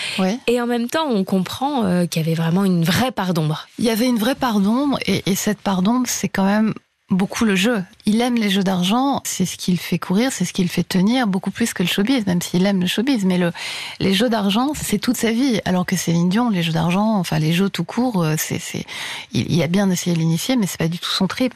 [0.48, 3.68] Et en même temps, on comprend euh, qu'il y avait vraiment une vraie part d'ombre.
[3.78, 6.74] Il y avait une vraie part d'ombre, et, et cette part d'ombre, c'est quand même
[7.10, 7.84] beaucoup le jeu.
[8.06, 10.70] Il aime les jeux d'argent, c'est ce qui le fait courir, c'est ce qui le
[10.70, 13.26] fait tenir, beaucoup plus que le showbiz, même s'il aime le showbiz.
[13.26, 13.52] Mais le,
[14.00, 15.60] les jeux d'argent, c'est toute sa vie.
[15.66, 18.86] Alors que Céline Dion, les jeux d'argent, enfin les jeux tout court, euh, c'est, c'est,
[19.34, 21.54] il, a bien essayé de l'initier, mais c'est pas du tout son trip.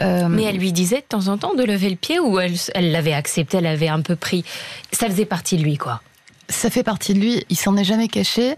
[0.00, 2.54] Euh, mais elle lui disait de temps en temps de lever le pied ou elle,
[2.74, 4.44] elle l'avait accepté, elle avait un peu pris?
[4.92, 6.00] Ça faisait partie de lui, quoi
[6.52, 7.44] ça fait partie de lui.
[7.48, 8.54] Il s'en est jamais caché.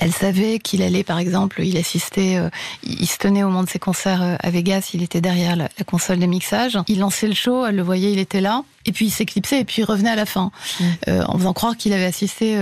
[0.00, 2.48] Elle savait qu'il allait, par exemple, il assistait, euh,
[2.82, 5.68] il se tenait au moment de ses concerts euh, à Vegas, il était derrière la,
[5.86, 6.78] console de mixage.
[6.88, 8.64] Il lançait le show, elle le voyait, il était là.
[8.86, 10.84] Et puis il s'éclipsait et puis il revenait à la fin, mm.
[11.08, 12.58] euh, en faisant croire qu'il avait assisté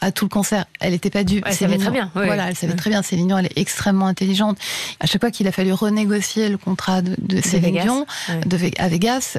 [0.00, 0.66] à, tout le concert.
[0.78, 1.42] Elle n'était pas due.
[1.44, 2.08] Elle savait très bien.
[2.14, 2.76] Voilà, elle savait mm.
[2.76, 3.02] très bien.
[3.02, 4.58] Céline Dion, elle est extrêmement intelligente.
[5.00, 8.06] À chaque fois qu'il a fallu renégocier le contrat de, de Céline Dion
[8.46, 9.38] de, à Vegas,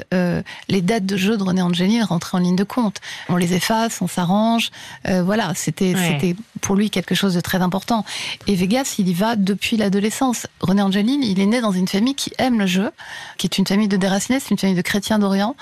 [0.68, 2.98] les dates de jeu de René Angelini rentraient en ligne de compte.
[3.30, 4.70] On les efface, on s'arrange.
[5.06, 8.04] voilà, c'était c'était pour lui quelque chose de très important.
[8.46, 10.46] Et Vegas, il y va depuis l'adolescence.
[10.60, 12.90] René Angeline, il est né dans une famille qui aime le jeu,
[13.36, 15.56] qui est une famille de déracinés, une famille de chrétiens d'Orient,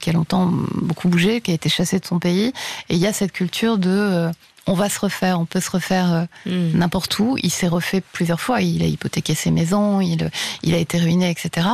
[0.00, 2.52] qui a longtemps beaucoup bougé, qui a été chassé de son pays.
[2.88, 4.30] Et il y a cette culture de euh,
[4.66, 6.78] on va se refaire, on peut se refaire euh, hmm.
[6.78, 7.36] n'importe où.
[7.42, 8.60] Il s'est refait plusieurs fois.
[8.60, 10.30] Il a hypothéqué ses maisons, il,
[10.62, 11.68] il a été ruiné, etc.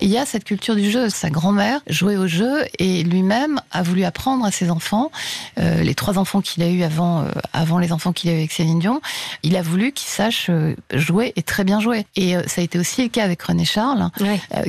[0.00, 1.08] il y a cette culture du jeu.
[1.08, 5.12] Sa grand-mère jouait au jeu et lui-même a voulu apprendre à ses enfants,
[5.58, 8.38] euh, les trois enfants qu'il a eu avant, euh, avant les enfants qu'il a eu
[8.38, 9.00] avec Céline Dion.
[9.44, 10.50] Il a voulu qu'ils sachent
[10.92, 12.06] jouer et très bien jouer.
[12.16, 14.10] Et ça a été aussi le cas avec René Charles,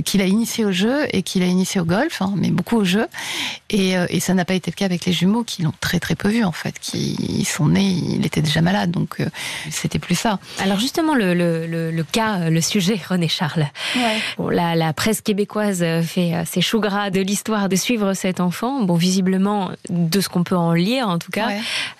[0.05, 2.83] qu'il a initié au jeu et qu'il a initié au golf, hein, mais beaucoup au
[2.83, 3.07] jeu.
[3.69, 6.15] Et, et ça n'a pas été le cas avec les jumeaux qui l'ont très très
[6.15, 9.25] peu vu en fait, qui sont il était déjà malade, donc euh,
[9.69, 10.39] c'était plus ça.
[10.59, 13.67] Alors justement, le, le, cas, le sujet, René Charles.
[14.39, 18.83] la, presse québécoise fait ses choux gras de l'histoire de suivre cet enfant.
[18.83, 21.49] Bon, visiblement, de ce qu'on peut en lire, en tout cas,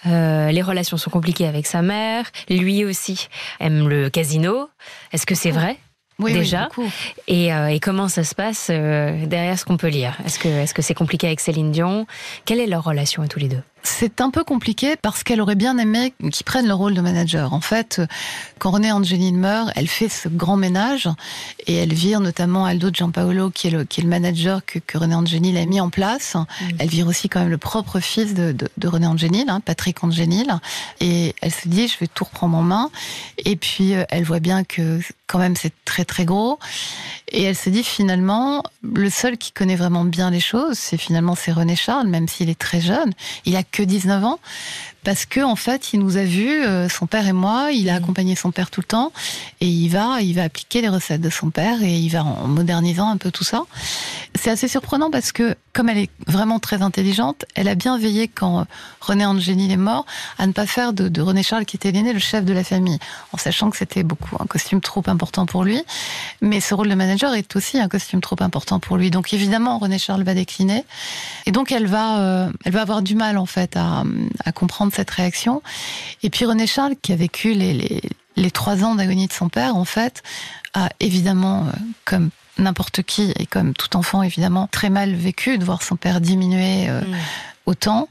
[0.06, 2.26] euh, les relations sont compliquées avec sa mère.
[2.50, 3.28] Lui aussi
[3.60, 4.70] aime le casino.
[5.12, 5.78] Est-ce que c'est vrai?
[6.20, 6.66] Oui, déjà.
[6.66, 6.90] beaucoup.
[7.28, 10.18] et, euh, et comment ça se passe euh, derrière ce qu'on peut lire?
[10.26, 12.06] Est-ce que est-ce que c'est compliqué avec Céline Dion?
[12.46, 13.62] Quelle est leur relation à tous les deux?
[13.84, 17.54] C'est un peu compliqué parce qu'elle aurait bien aimé qu'ils prennent le rôle de manager.
[17.54, 18.02] En fait,
[18.58, 21.10] quand René Angeline meurt, elle fait ce grand ménage
[21.68, 24.98] et elle vire notamment Aldo Giampaolo, qui est le, qui est le manager que, que
[24.98, 26.38] René Angeline a mis en place.
[26.80, 30.04] Elle vire aussi quand même le propre fils de, de, de René Angeline, hein, Patrick
[30.04, 30.60] Angeline.
[31.02, 32.90] Et elle se dit, je vais tout reprendre en main.
[33.46, 36.60] Et puis, euh, elle voit bien que quand même c'est très très gros.
[37.30, 41.34] Et elle se dit finalement, le seul qui connaît vraiment bien les choses, c'est finalement
[41.34, 43.12] c'est René Charles, même s'il est très jeune.
[43.46, 44.40] Il a que 19 ans.
[45.04, 47.96] Parce que en fait, il nous a vus, euh, son père et moi, il a
[47.96, 49.12] accompagné son père tout le temps,
[49.62, 52.48] et il va, il va appliquer les recettes de son père, et il va en
[52.48, 53.64] modernisant un peu tout ça.
[54.36, 58.28] C'est assez surprenant parce que, comme elle est vraiment très intelligente, elle a bien veillé
[58.28, 58.66] quand
[59.02, 60.06] René Angelil est mort
[60.38, 62.64] à ne pas faire de, de René Charles, qui était l'aîné, le chef de la
[62.64, 63.00] famille,
[63.32, 65.84] en sachant que c'était beaucoup un costume trop important pour lui.
[66.42, 69.12] Mais ce rôle de manager est aussi un costume trop important pour lui.
[69.12, 70.86] Donc évidemment, René Charles va décliner,
[71.46, 74.04] et donc elle va, euh, elle va avoir du mal en fait à,
[74.46, 75.62] à comprendre cette réaction.
[76.24, 78.02] Et puis René Charles, qui a vécu les, les,
[78.36, 80.24] les trois ans d'agonie de son père, en fait,
[80.74, 81.72] a évidemment, euh,
[82.06, 86.22] comme n'importe qui et comme tout enfant, évidemment, très mal vécu de voir son père
[86.22, 86.88] diminuer.
[86.90, 87.02] euh,
[87.66, 88.10] Autant.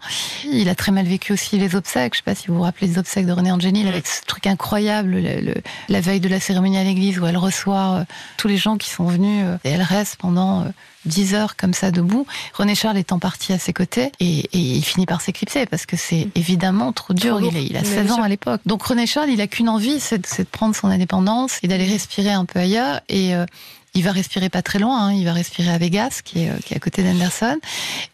[0.51, 2.15] Il a très mal vécu aussi les obsèques.
[2.15, 4.47] Je sais pas si vous vous rappelez les obsèques de René Angelil avec ce truc
[4.47, 5.55] incroyable, le- le-
[5.91, 8.05] la veille de la cérémonie à l'église où elle reçoit euh,
[8.39, 10.65] tous les gens qui sont venus euh, et elle reste pendant
[11.07, 12.27] 10 heures comme ça debout.
[12.55, 15.97] René Charles étant parti à ses côtés et, et il finit par s'éclipser parce que
[15.97, 17.39] c'est évidemment trop dur.
[17.39, 18.61] Trop il, a, il a Mais 16 bien ans à l'époque.
[18.67, 21.87] Donc René Charles, il a qu'une envie, c'est de, de prendre son indépendance et d'aller
[21.87, 23.01] respirer un peu ailleurs.
[23.09, 23.47] Et euh,
[23.95, 26.57] il va respirer pas très loin, hein, il va respirer à Vegas, qui est, euh,
[26.65, 27.59] qui est à côté d'Anderson.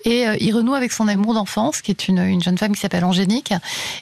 [0.05, 2.81] Et euh, il renoue avec son amour d'enfance, qui est une, une jeune femme qui
[2.81, 3.53] s'appelle Angélique,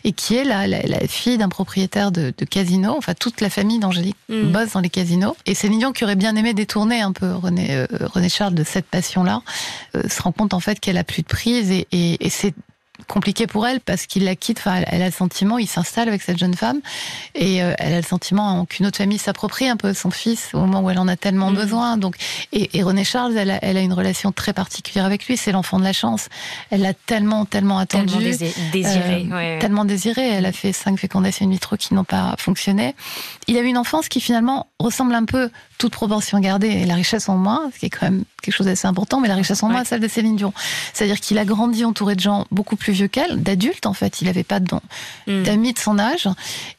[0.05, 2.95] et qui est la, la, la fille d'un propriétaire de, de casino.
[2.97, 4.51] Enfin, toute la famille d'Angélique Mm.
[4.51, 5.37] bosse dans les casinos.
[5.47, 8.65] Et c'est Mignon qui aurait bien aimé détourner un peu René, euh, René Charles de
[8.65, 9.43] cette passion-là,
[9.95, 12.53] euh, se rend compte en fait qu'elle a plus de prise et, et, et c'est
[13.09, 14.59] compliqué pour elle parce qu'il la quitte.
[14.59, 16.81] Enfin, elle, a le sentiment, il s'installe avec cette jeune femme
[17.35, 20.59] et euh, elle a le sentiment qu'une autre famille s'approprie un peu son fils au
[20.61, 21.57] moment où elle en a tellement Mhm.
[21.57, 21.97] besoin.
[21.97, 22.17] Donc,
[22.53, 25.37] et, et René Charles, elle a, elle a une relation très particulière avec lui.
[25.37, 26.29] C'est l'enfant de la chance.
[26.71, 28.07] Elle l'a tellement, tellement attendu.
[28.07, 28.21] Tellement
[28.73, 29.27] désiré.
[29.27, 29.59] Euh, ouais, ouais.
[29.61, 30.27] Tellement désiré.
[30.29, 32.95] Elle a fait cinq fécondations in vitro qui n'ont pas fonctionné.
[33.47, 36.95] Il a eu une enfance qui finalement ressemble un peu, toute proportion gardée, et la
[36.95, 39.63] richesse en moins, ce qui est quand même quelque chose d'assez important, mais la richesse
[39.63, 39.85] en moins, Ouais.
[39.85, 40.53] celle de Céline Dion.
[40.95, 44.23] C'est-à-dire qu'il a grandi entouré de gens beaucoup plus vieux qu'elle, d'adultes en fait.
[44.23, 44.67] Il n'avait pas de-
[45.27, 45.43] Mm.
[45.43, 46.29] d'amis de son âge,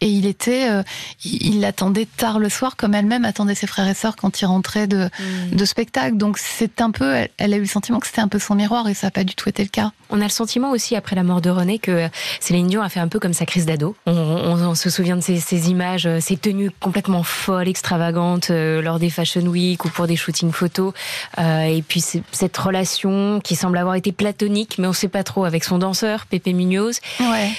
[0.01, 0.83] et il était, euh,
[1.23, 4.87] il l'attendait tard le soir, comme elle-même attendait ses frères et sœurs quand ils rentraient
[4.87, 5.09] de,
[5.51, 5.55] Mm.
[5.55, 6.17] de spectacle.
[6.17, 8.55] Donc c'est un peu, elle, elle a eu le sentiment que c'était un peu son
[8.55, 9.91] miroir, et ça n'a pas du tout été le cas.
[10.09, 12.07] On a le sentiment aussi, après la mort de René, que
[12.39, 13.95] Céline Dion a fait un peu comme sa crise d'ado.
[14.05, 18.49] On, on- on se souvient de ces, ces images, euh, ces tenues complètement folles, extravagantes,
[18.51, 20.93] euh, lors des Fashion Week ou pour des shootings photos.
[21.39, 22.01] Euh, et puis
[22.31, 25.77] cette relation qui semble avoir été platonique, mais on ne sait pas trop, avec son
[25.79, 26.99] danseur, Pépé Munoz.
[27.19, 27.49] Ouais.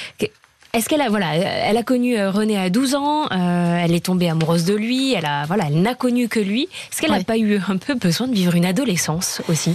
[0.74, 4.04] Est-ce qu'elle a voilà, elle a connu euh, René à 12 ans, euh, elle est
[4.04, 6.64] tombée amoureuse de lui, elle a voilà, elle n'a connu que lui.
[6.92, 7.24] Est-ce qu'elle n'a Ouais.
[7.24, 9.74] pas eu un peu besoin de vivre une adolescence aussi?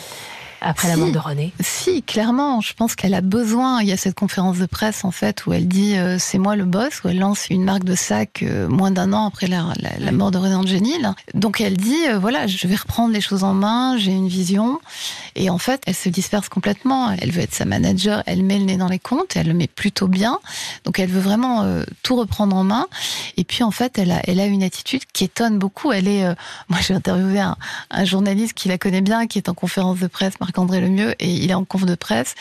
[0.64, 0.99] Après la Si.
[0.99, 3.82] mort de René Si, clairement, je pense qu'elle a besoin.
[3.82, 6.55] Il y a cette conférence de presse en fait où elle dit euh, c'est moi
[6.55, 9.66] le boss, où elle lance une marque de sac euh, moins d'un an après la,
[9.80, 11.14] la, la mort de René Angenil.
[11.34, 14.80] Donc elle dit euh, voilà, je vais reprendre les choses en main, j'ai une vision.
[15.36, 17.11] Et en fait, elle se disperse complètement.
[17.11, 19.68] Elle veut être sa manager, elle met le nez dans les comptes, elle le met
[19.68, 20.39] plutôt bien.
[20.86, 21.66] Donc elle veut vraiment
[22.03, 22.88] tout reprendre en main.
[23.38, 25.91] Et puis en fait, elle a, elle a une attitude qui étonne beaucoup.
[25.91, 26.24] Elle est,
[26.70, 27.57] moi j'ai interviewé un,
[27.89, 31.27] un journaliste qui la connaît bien, qui est en conférence de presse, Marc-André Lemieux, et
[31.29, 32.35] il est en conf de presse.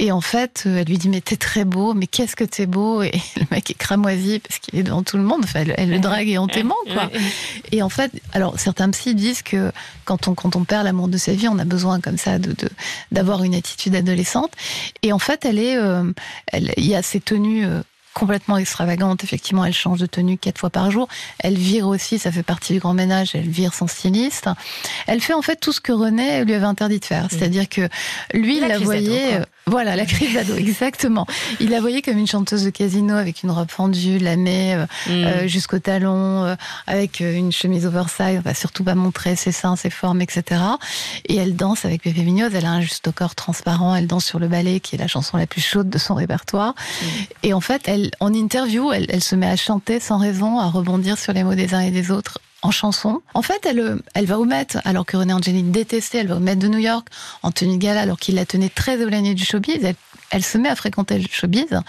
[0.00, 2.66] Et en fait, euh, elle lui dit mais t'es très beau, mais qu'est-ce que t'es
[2.66, 3.02] beau?
[3.02, 5.42] Et le mec est cramoisi parce qu'il est devant tout le monde.
[5.44, 7.08] Enfin, elle, elle le drague et hontément quoi.
[7.70, 9.70] Et en fait, alors certains psys disent que
[10.04, 12.52] quand on quand on perd l'amour de sa vie, on a besoin comme ça de
[12.52, 12.68] de-
[13.12, 14.50] d'avoir une attitude adolescente.
[15.02, 16.04] Et en fait, elle est, euh,
[16.48, 17.64] elle, il y a ces tenues.
[18.16, 19.24] Euh, complètement extravagante.
[19.24, 21.08] Effectivement, elle change de tenue quatre fois par jour.
[21.38, 24.48] Elle vire aussi, ça fait partie du grand ménage, elle vire son styliste.
[25.06, 27.26] Elle fait en fait tout ce que René lui avait interdit de faire.
[27.30, 27.88] C'est-à-dire que
[28.34, 29.40] lui, La il la crise d'ado, voyait...
[29.66, 31.26] voilà, la crise d'ado, exactement.
[31.60, 35.10] Il la voyait comme une chanteuse de casino avec une robe fendue, lamée euh, Mm.
[35.10, 36.54] euh, jusqu'au talon, euh,
[36.86, 40.60] avec euh, une chemise oversize, on va surtout pas montrer ses seins, ses formes, etc.
[41.28, 44.24] Et elle danse avec Pépé Mignoz, elle a un juste au corps transparent, elle danse
[44.24, 46.74] sur le ballet, qui est la chanson la plus chaude de son répertoire.
[47.42, 50.66] Et en fait, elle, en interview, elle, elle se met à chanter sans raison, à
[50.68, 53.20] rebondir sur les mots des uns et des autres en chanson.
[53.34, 56.56] En fait, elle, euh, elle va Met, alors que René Angelini détestait, elle va Met
[56.56, 57.08] de New York
[57.42, 59.94] de gala, alors qu'il la tenait très éloignée du showbiz.
[60.32, 61.80] Elle se met à fréquenter le showbiz.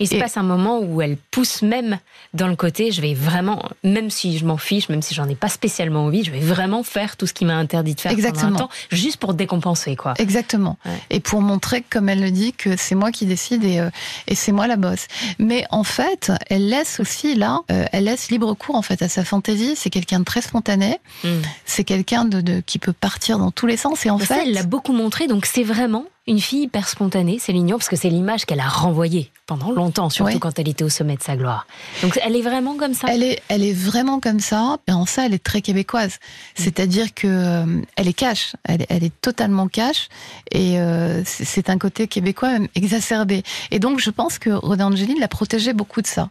[0.00, 1.98] Il se Et- passe un moment où elle pousse même
[2.32, 5.36] dans le côté, je vais vraiment, même si je m'en fiche, même si j'en ai
[5.36, 8.26] pas spécialement envie, je vais vraiment faire tout ce qui m'a interdit de faire pendant
[8.26, 8.56] Exactement.
[8.56, 10.14] un temps, juste pour décompenser, quoi.
[10.18, 10.76] Exactement.
[10.84, 10.92] Ouais.
[11.10, 13.90] Et pour montrer, comme elle le dit, que c'est moi qui décide et, euh,
[14.26, 15.06] et c'est moi la bosse.
[15.38, 19.08] Mais en fait, elle laisse aussi là, euh, elle laisse libre cours en fait à
[19.08, 19.74] sa fantaisie.
[19.76, 20.98] C'est quelqu'un de très spontané.
[21.22, 21.28] Mm.
[21.66, 24.04] C'est quelqu'un de, de- qui peut partir dans tous les sens.
[24.06, 26.88] Et en Mais ça, fait, elle l'a beaucoup montré, donc c'est vraiment une fille hyper
[26.88, 30.68] spontanée, Céline Dion, parce que c'est l'image qu'elle a renvoyée pendant longtemps, surtout quand elle
[30.70, 31.66] était au sommet de sa gloire.
[32.00, 33.08] Donc elle est vraiment comme ça.
[33.10, 34.78] Elle est, elle est vraiment comme ça.
[34.88, 36.18] Et en ça, elle est très québécoise.
[36.54, 38.54] C'est-à-dire que euh, elle est cash.
[38.64, 40.08] Elle, est- elle est totalement cash.
[40.50, 43.42] Et euh, c'est un côté québécois même exacerbé.
[43.70, 46.30] Et donc, je pense que Roda Angeline l'a protégée beaucoup de ça.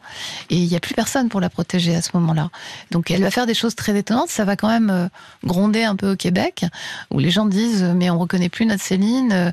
[0.49, 2.49] Et il n'y a plus personne pour la protéger à ce moment-là.
[2.89, 4.29] Donc, elle va faire des choses très étonnantes.
[4.29, 5.07] Ça va quand même euh,
[5.43, 6.65] gronder un peu au Québec,
[7.11, 9.51] où les gens disent mais on reconnaît plus notre Céline euh,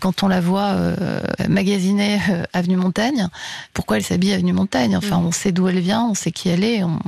[0.00, 3.28] quand on la voit euh, magasiner euh, avenue Montaigne.
[3.74, 4.96] Pourquoi elle s'habille avenue Montaigne?
[4.96, 6.82] Enfin, on sait d'où elle vient, on sait qui elle est.
[6.82, 6.98] on-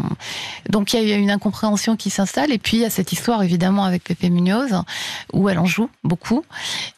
[0.69, 2.53] Donc il y a une incompréhension qui s'installe.
[2.53, 4.83] Et puis il y a cette histoire évidemment avec Pépé Munoz
[5.33, 6.45] où elle en joue beaucoup.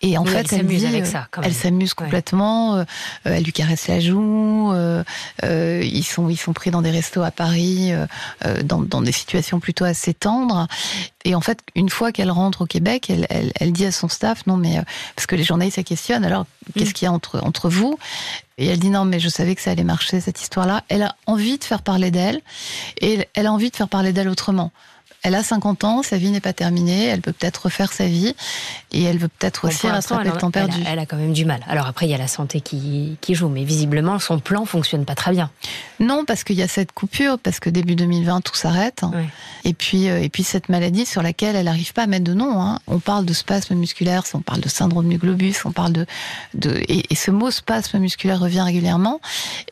[0.02, 2.76] Et en Oui, fait, elle s'amuse avec euh, ça, quand Elle s'amuse complètement.
[2.76, 2.84] euh,
[3.26, 4.72] euh, elle lui caresse la joue.
[4.72, 5.02] euh,
[5.44, 8.06] euh, ils sont ils sont pris dans des restos à Paris, euh,
[8.44, 10.66] euh, dans, dans des situations plutôt assez tendres.
[11.24, 14.08] Et en fait, une fois qu'elle rentre au Québec, elle, elle, elle dit à son
[14.08, 14.82] staff, non mais, euh,
[15.16, 17.98] parce que les journalistes la questionnent, alors qu'est-ce qu'il y a entre, entre vous?
[18.56, 20.84] Et elle dit, non mais je savais que ça allait marcher, cette histoire-là.
[20.88, 22.40] Elle a envie de faire parler d'elle,
[23.00, 24.72] et elle a envie de faire parler d'elle autrement.
[25.22, 28.34] Elle a 50 ans, sa vie n'est pas terminée, elle peut peut-être refaire sa vie,
[28.92, 30.82] et elle veut peut-être aussi rattraper le temps elle a- perdu.
[30.86, 31.60] Elle a, quand même du mal.
[31.68, 35.04] Alors après, il y a la santé qui, qui joue, mais visiblement, son plan fonctionne
[35.04, 35.50] pas très bien.
[35.98, 39.02] Non, parce qu'il y a cette coupure, parce que début 2020, tout s'arrête.
[39.12, 39.26] Ouais.
[39.64, 42.32] Et puis, euh, et puis cette maladie sur laquelle elle n'arrive pas à mettre de
[42.34, 42.60] nom.
[42.60, 42.78] Hein.
[42.86, 46.06] On parle de spasme musculaire, on parle de syndrome du globus, on parle de,
[46.54, 49.20] de et, et ce mot spasme musculaire revient régulièrement.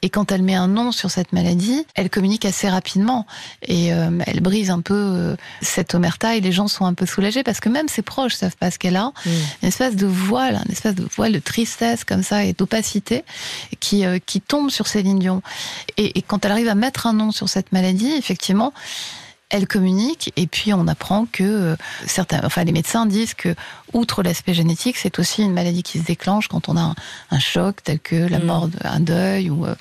[0.03, 3.27] Et quand elle met un nom sur cette maladie, elle communique assez rapidement
[3.63, 6.37] et euh, elle brise un peu euh, cette omerta.
[6.37, 8.79] Et les gens sont un peu soulagés parce que même ses proches savent pas ce
[8.79, 9.13] qu'elle a.
[9.25, 9.31] Mm.
[9.63, 13.25] Une espèce de voile, une espèce de voile de tristesse comme ça et d'opacité
[13.81, 15.43] qui euh, qui tombe sur Céline Dion.
[15.97, 18.73] Et, et quand elle arrive à mettre un nom sur cette maladie, effectivement,
[19.51, 21.77] elle communique et puis on apprend que euh,
[22.07, 23.55] certains, enfin les médecins disent que
[23.95, 26.95] outre l'aspect génétique, c'est aussi une maladie qui se déclenche quand on a un,
[27.31, 28.45] un choc tel que la Mm.
[28.45, 29.75] mort d'un deuil ou euh,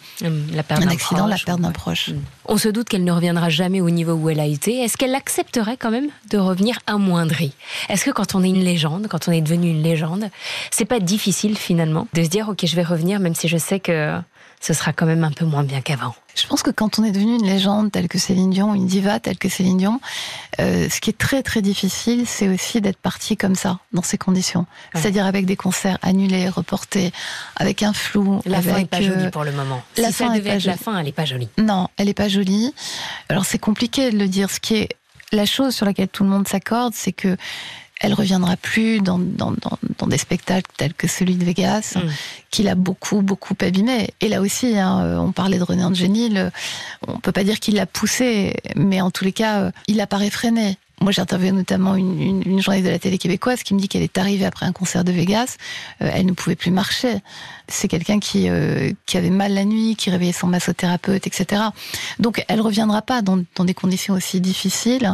[0.54, 1.74] La perte un accident, la perte d'un ouais.
[1.74, 2.12] proche.
[2.46, 4.80] On se doute qu'elle ne reviendra jamais au niveau où elle a été.
[4.84, 7.54] Est-ce qu'elle accepterait quand même de revenir amoindrie?
[7.90, 10.30] Est-ce que quand on est une légende, quand on est devenu une légende,
[10.72, 13.80] c'est pas difficile finalement de se dire ok je vais revenir même si je sais
[13.82, 14.18] que
[14.60, 17.12] ce sera quand même un peu moins bien qu'avant Je pense que quand on est
[17.12, 20.02] devenu une légende telle que Céline Dion, une diva telle que Céline Dion,
[20.60, 24.18] euh, ce qui est très très difficile, c'est aussi d'être parti comme ça, dans ces
[24.18, 24.66] conditions.
[24.94, 25.02] Ouais.
[25.02, 27.12] C'est-à-dire avec des concerts annulés, reportés,
[27.56, 28.42] avec un flou.
[28.46, 29.84] La fin avec, est pas euh, jolie pour le moment.
[29.98, 30.84] la si fin ça est devait pas être la jolie.
[30.84, 31.50] fin, elle est pas jolie.
[31.58, 32.74] Non, elle est pas jolie.
[33.30, 34.50] Alors c'est compliqué de le dire.
[34.50, 34.90] Ce qui est
[35.32, 37.38] la chose sur laquelle tout le monde s'accorde, c'est que
[38.02, 42.10] elle reviendra plus dans, dans, dans, dans des spectacles tels que celui de Vegas, Mm.
[42.52, 44.10] qu'il a beaucoup, beaucoup abîmé.
[44.22, 46.50] Et là aussi, hein, euh, on parlait de René Angelil, euh,
[47.08, 50.08] on peut pas dire qu'il l'a poussé, mais en tous les cas, euh, il a
[50.08, 50.78] pas réfréné.
[51.00, 53.88] Moi, j'ai interviewé notamment une, une, une journaliste de la télé québécoise qui me dit
[53.88, 55.58] qu'elle est arrivée après un concert de Vegas,
[56.02, 57.18] euh, elle ne pouvait plus marcher.
[57.68, 61.62] C'est quelqu'un qui, euh, qui avait mal la nuit, qui réveillait son massothérapeute, etc.
[62.18, 65.14] Donc, elle reviendra pas dans, dans des conditions aussi difficiles.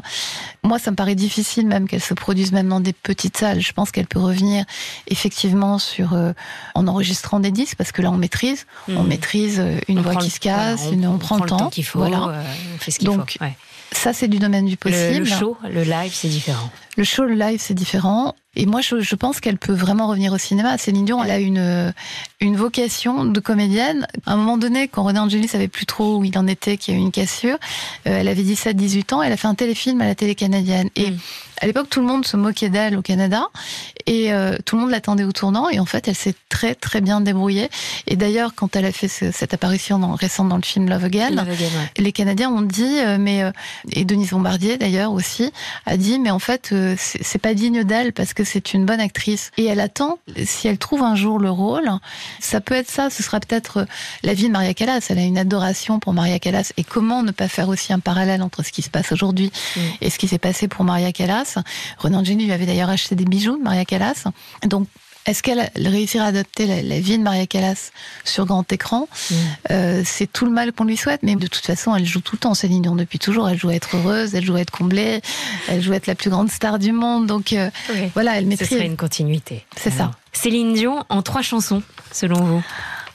[0.63, 3.59] Moi, ça me paraît difficile même qu'elle se produise même dans des petites salles.
[3.59, 4.63] Je pense qu'elle peut revenir
[5.07, 6.31] effectivement sur euh,
[6.75, 9.07] en enregistrant des disques parce que là, on maîtrise, on Mm.
[9.07, 11.69] maîtrise une On voix prend qui le- se casse, voilà, une- on, prend le temps,
[11.69, 12.41] qu'il faut, Voilà.
[12.73, 13.17] on fait ce qu'il faut.
[13.41, 13.57] ouais.
[13.93, 15.19] Ça, c'est du domaine du Le, possible.
[15.19, 16.69] le show, le live, c'est différent.
[16.97, 18.35] Le show, le live, c'est différent.
[18.55, 20.77] Et moi, je, je pense qu'elle peut vraiment revenir au cinéma.
[20.77, 21.91] Céline Dion, elle a une,
[22.39, 24.05] une vocation de comédienne.
[24.27, 26.93] À un moment donné, quand René Angélis savait plus trop où il en était, qu'il
[26.93, 27.55] y a eu une cassure,
[28.07, 30.89] euh, elle avait 17-18 ans, elle a fait un téléfilm à la télé canadienne.
[30.95, 31.17] Et Mm.
[31.61, 33.47] à l'époque, tout le monde se moquait d'elle au Canada.
[34.05, 35.69] Et euh, tout le monde l'attendait au tournant.
[35.69, 37.69] Et en fait, elle s'est très, très bien débrouillée.
[38.05, 41.05] Et d'ailleurs, quand elle a fait ce- cette apparition dans, récente dans le film Love
[41.05, 41.91] Again, Love Again, ouais.
[42.03, 43.43] les Canadiens ont dit, euh, mais
[43.93, 45.51] et Denise Bombardier d'ailleurs aussi
[45.87, 49.51] a dit, mais en fait c'est pas digne d'elle parce que c'est une bonne actrice
[49.57, 50.19] et elle attend.
[50.45, 51.89] Si elle trouve un jour le rôle,
[52.39, 53.09] ça peut être ça.
[53.09, 53.85] Ce sera peut-être euh,
[54.23, 55.05] la vie de Maria Callas.
[55.09, 58.41] Elle a une adoration pour Maria Callas et comment ne pas faire aussi un parallèle
[58.41, 59.79] entre ce qui se passe aujourd'hui Mm.
[60.01, 61.57] et ce qui s'est passé pour Maria Callas?
[61.97, 64.25] Renan Angeli lui avait d'ailleurs acheté des bijoux de Maria Callas.
[64.65, 64.87] Donc
[65.25, 67.91] est-ce qu'elle réussira à adapter la, la vie de Maria Callas
[68.23, 69.35] sur grand écran Mm.
[69.71, 72.35] Euh, C'est tout le mal qu'on lui souhaite, mais de toute façon, elle joue tout
[72.35, 73.47] le temps, Céline Dion, depuis toujours.
[73.49, 75.21] Elle joue à être heureuse, elle joue à être comblée,
[75.67, 77.25] elle joue à être la plus grande star du monde.
[77.27, 78.09] Donc euh, Oui.
[78.13, 78.69] voilà, elle Ce maîtrise.
[78.69, 79.65] serait une continuité.
[79.77, 80.11] C'est ça.
[80.33, 82.63] Céline Dion en trois chansons, selon vous?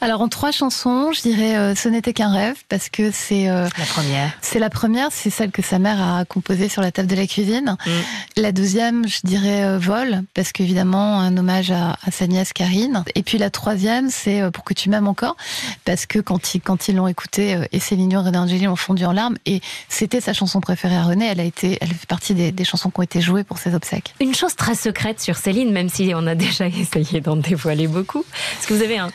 [0.00, 3.68] Alors en trois chansons, je dirais euh, Ce n'était qu'un rêve parce que c'est euh,
[3.78, 4.32] la première.
[4.40, 7.26] C'est la première, c'est celle que sa mère a composée sur la table de la
[7.26, 7.76] cuisine.
[7.84, 7.90] Mm.
[8.36, 13.02] La deuxième, je dirais euh, Vol parce qu'évidemment un hommage à, sa nièce Karine.
[13.14, 15.36] Et puis la troisième, c'est Pour que tu m'aimes encore
[15.84, 18.76] parce que quand ils quand ils l'ont écoutée, et Céline Dion et René Angéli ont
[18.76, 21.26] fondu en larmes et c'était sa chanson préférée à René.
[21.26, 23.74] Elle a été, elle fait partie des, des chansons qui ont été jouées pour ses
[23.74, 24.14] obsèques.
[24.20, 28.24] Une chose très secrète sur Céline, même si on a déjà essayé d'en dévoiler beaucoup.
[28.58, 29.10] Est-ce que vous avez un,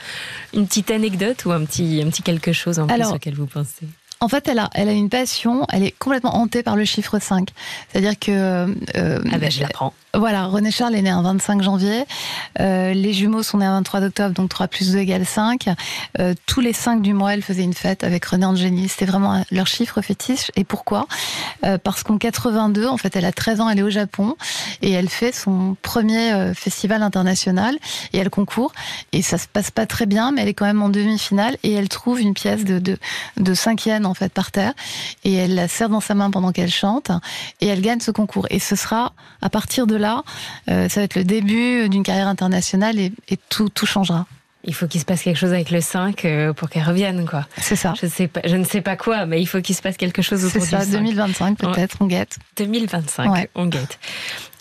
[0.53, 3.87] une petite anecdote ou un petit, un petit quelque chose en plus auquel vous pensez?
[4.23, 7.19] En fait, elle a, elle a une passion, elle est complètement hantée par le chiffre
[7.19, 7.49] 5.
[7.91, 8.31] C'est-à-dire que...
[8.95, 9.93] Euh, ah ben, je l'apprends.
[10.15, 12.05] Voilà, René Charles est né un 25 janvier.
[12.59, 15.69] Euh, les jumeaux sont nés un 23 octobre, donc 3 plus 2 égale 5.
[16.19, 18.87] Euh, tous les 5 du mois, elle faisait une fête avec René Angéli.
[18.89, 20.51] C'était vraiment leur chiffre fétiche.
[20.55, 21.07] Et pourquoi?
[21.65, 24.35] Euh, Parce qu'en 82, en fait, elle a 13 ans, elle est au Japon
[24.83, 27.75] et elle fait son premier festival international
[28.13, 28.71] et elle concourt.
[29.13, 31.73] Et ça se passe pas très bien, mais elle est quand même en demi-finale et
[31.73, 32.99] elle trouve une pièce de, de,
[33.37, 34.73] de 5 yens, en fait, par terre.
[35.23, 37.09] Et elle la serre dans sa main pendant qu'elle chante
[37.61, 38.45] et elle gagne ce concours.
[38.51, 40.23] Et ce sera à partir de là,
[40.69, 43.11] euh, ça va être le début d'une carrière internationale et,
[43.49, 44.27] tout, tout changera.
[44.65, 47.47] Il faut qu'il se passe quelque chose avec le 5 euh, pour qu'elle revienne, quoi.
[47.57, 47.95] C'est ça.
[47.99, 50.21] Je, sais pas, je ne sais pas quoi, mais il faut qu'il se passe quelque
[50.21, 52.37] chose autour du ça, 2025 peut-être, on guette.
[52.57, 53.97] 2025, on guette.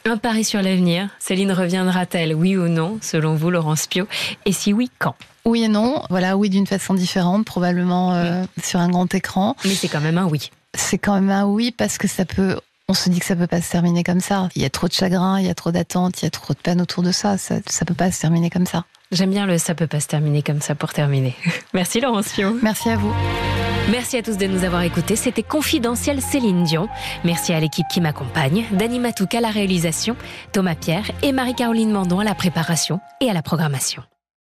[0.05, 1.09] Un pari sur l'avenir.
[1.21, 4.09] Céline reviendra-t-elle, oui ou non, selon vous, Laurence Pio?
[4.47, 5.15] Et si oui, quand?
[5.45, 6.03] Oui et non.
[6.11, 9.57] Voilà, oui d'une façon différente, probablement euh, sur un grand écran.
[9.65, 10.51] Mais c'est quand même un oui.
[10.75, 12.57] C'est quand même un oui parce que ça peut
[12.89, 14.49] on se dit que ça peut pas se terminer comme ça.
[14.55, 16.53] Il y a trop de chagrin, il y a trop d'attentes, il y a trop
[16.53, 17.39] de peine autour de ça.
[17.39, 18.85] Ça, ça peut pas se terminer comme ça.
[19.13, 21.35] J'aime bien le ça peut pas se terminer comme ça pour terminer.
[21.75, 22.57] Merci Laurence Fio.
[22.63, 23.13] Merci à vous.
[23.91, 25.17] Merci à tous de nous avoir écoutés.
[25.17, 26.89] C'était Confidentiel Céline Dion.
[27.25, 30.17] Merci à l'équipe qui m'accompagne, Dani Matouka à la réalisation,
[30.53, 34.03] Thomas Pierre et Marie-Caroline Mandon à la préparation et à la programmation.